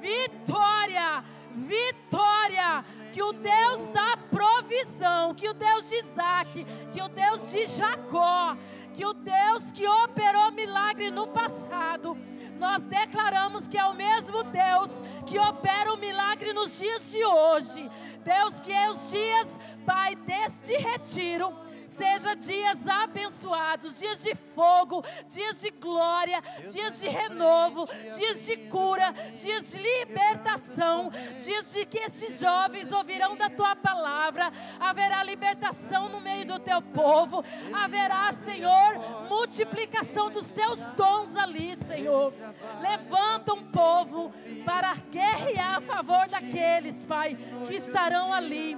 vitória, 0.00 1.22
vitória. 1.54 2.82
Que 3.12 3.22
o 3.22 3.34
Deus 3.34 3.88
da 3.88 4.16
provisão, 4.16 5.34
que 5.34 5.50
o 5.50 5.52
Deus 5.52 5.86
de 5.86 5.96
Isaac, 5.96 6.64
que 6.94 7.02
o 7.02 7.08
Deus 7.10 7.50
de 7.50 7.66
Jacó, 7.66 8.56
que 8.94 9.04
o 9.04 9.12
Deus 9.12 9.70
que 9.70 9.86
operou 9.86 10.50
milagre 10.50 11.10
no 11.10 11.26
passado, 11.26 12.16
nós 12.61 12.84
declaramos 12.84 13.66
que 13.66 13.78
é 13.78 13.84
o 13.86 13.94
mesmo 13.94 14.44
Deus 14.44 14.90
que 15.26 15.38
opera 15.38 15.94
o 15.94 15.96
milagre 15.96 16.52
nos 16.52 16.78
dias 16.78 17.11
de 17.11 17.24
hoje. 17.24 17.90
Deus, 18.22 18.61
que 18.61 18.70
é 18.70 18.90
os 18.90 19.11
dias, 19.11 19.48
Pai, 19.86 20.14
deste 20.14 20.74
retiro 20.74 21.52
Seja 22.01 22.34
dias 22.34 22.88
abençoados, 22.88 23.98
dias 23.98 24.22
de 24.22 24.34
fogo, 24.34 25.05
dias 25.28 25.61
de 25.61 25.70
glória, 25.70 26.42
dias 26.70 26.98
de 26.98 27.09
renovo, 27.09 27.86
dias 28.16 28.46
de 28.46 28.57
cura, 28.57 29.12
dias 29.38 29.70
de 29.70 29.78
libertação, 29.78 31.11
dias 31.42 31.70
de 31.74 31.84
que 31.84 31.98
esses 31.98 32.40
jovens 32.40 32.90
ouvirão 32.90 33.36
da 33.36 33.51
tua 33.51 33.76
palavra. 33.76 34.51
Haverá 34.80 35.22
libertação 35.22 36.09
no 36.09 36.22
meio 36.22 36.46
do 36.46 36.59
teu 36.59 36.80
povo, 36.80 37.44
haverá, 37.70 38.32
Senhor, 38.46 39.28
multiplicação 39.28 40.30
dos 40.30 40.51
teus 40.51 40.78
dons 40.96 41.36
ali, 41.36 41.76
Senhor. 41.84 42.32
Levanta 42.80 43.53
um 43.53 43.64
povo 43.64 44.32
para 44.64 44.94
guerrear 45.11 45.76
a 45.76 45.80
favor 45.82 46.26
daqueles, 46.28 47.05
Pai, 47.05 47.36
que 47.66 47.74
estarão 47.74 48.32
ali 48.32 48.74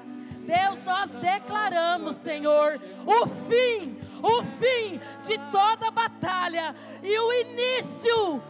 Deus, 0.46 0.82
nós 0.84 1.10
declaramos, 1.12 2.16
Senhor, 2.16 2.80
o 3.06 3.26
fim, 3.26 3.96
o 4.22 4.42
fim 4.42 5.00
de 5.26 5.38
toda 5.50 5.90
batalha 5.90 6.74
e 7.02 7.18
o 7.18 7.32
início 7.32 8.42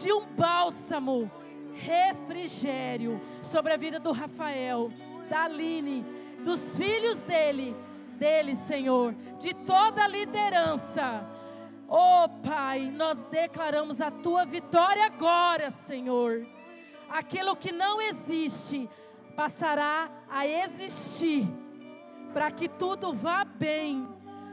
de 0.00 0.12
um 0.12 0.26
bálsamo, 0.26 1.30
refrigério 1.74 3.20
sobre 3.42 3.72
a 3.72 3.76
vida 3.76 3.98
do 3.98 4.12
Rafael, 4.12 4.90
da 5.28 5.44
Aline, 5.44 6.04
dos 6.44 6.76
filhos 6.76 7.18
dele, 7.20 7.74
dele, 8.16 8.54
Senhor, 8.54 9.14
de 9.38 9.54
toda 9.54 10.04
a 10.04 10.08
liderança. 10.08 11.26
Oh, 11.88 12.28
Pai, 12.46 12.90
nós 12.94 13.24
declaramos 13.26 14.00
a 14.00 14.10
tua 14.10 14.44
vitória 14.44 15.06
agora, 15.06 15.70
Senhor. 15.70 16.46
Aquilo 17.08 17.56
que 17.56 17.72
não 17.72 18.00
existe, 18.00 18.88
passará 19.40 20.10
a 20.28 20.46
existir 20.46 21.48
para 22.34 22.50
que 22.50 22.68
tudo 22.68 23.14
vá 23.14 23.42
bem 23.42 24.06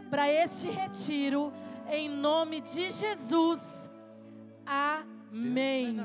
para 0.10 0.32
este 0.32 0.70
retiro, 0.70 1.52
em 1.90 2.08
nome 2.08 2.62
de 2.62 2.90
Jesus. 2.90 3.90
Amém. 4.66 5.98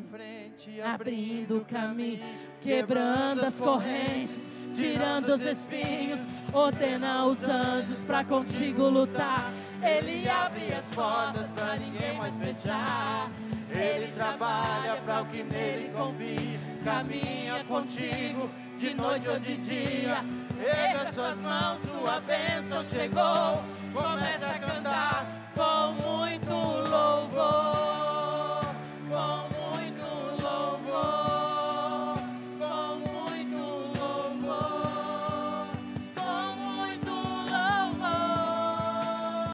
Abrindo 0.83 1.59
o 1.59 1.65
caminho, 1.65 2.25
quebrando 2.61 3.45
as 3.45 3.55
correntes, 3.55 4.51
tirando 4.75 5.29
os 5.29 5.43
espinhos, 5.43 6.19
ordena 6.53 7.25
os 7.27 7.41
anjos 7.41 8.05
para 8.05 8.25
contigo 8.25 8.89
lutar. 8.89 9.53
Ele 9.81 10.29
abre 10.29 10.75
as 10.75 10.87
portas 10.87 11.49
para 11.53 11.77
ninguém 11.77 12.19
mais 12.19 12.35
fechar. 12.35 13.31
Ele 13.71 14.11
trabalha 14.11 14.97
para 15.05 15.23
o 15.23 15.27
que 15.27 15.45
nele 15.45 15.89
convém, 15.95 16.59
caminha 16.85 17.63
contigo 17.65 18.51
de 18.83 18.95
noite 18.95 19.29
ou 19.29 19.39
de 19.39 19.57
dia. 19.59 20.25
Erga 20.61 21.13
suas 21.13 21.37
mãos, 21.39 21.79
sua 21.83 22.21
bênção 22.21 22.85
chegou. 22.85 23.63
Começa 23.93 24.47
a 24.47 24.59
cantar 24.59 25.25
com 25.55 25.93
muito 26.03 26.51
louvor. 26.91 27.82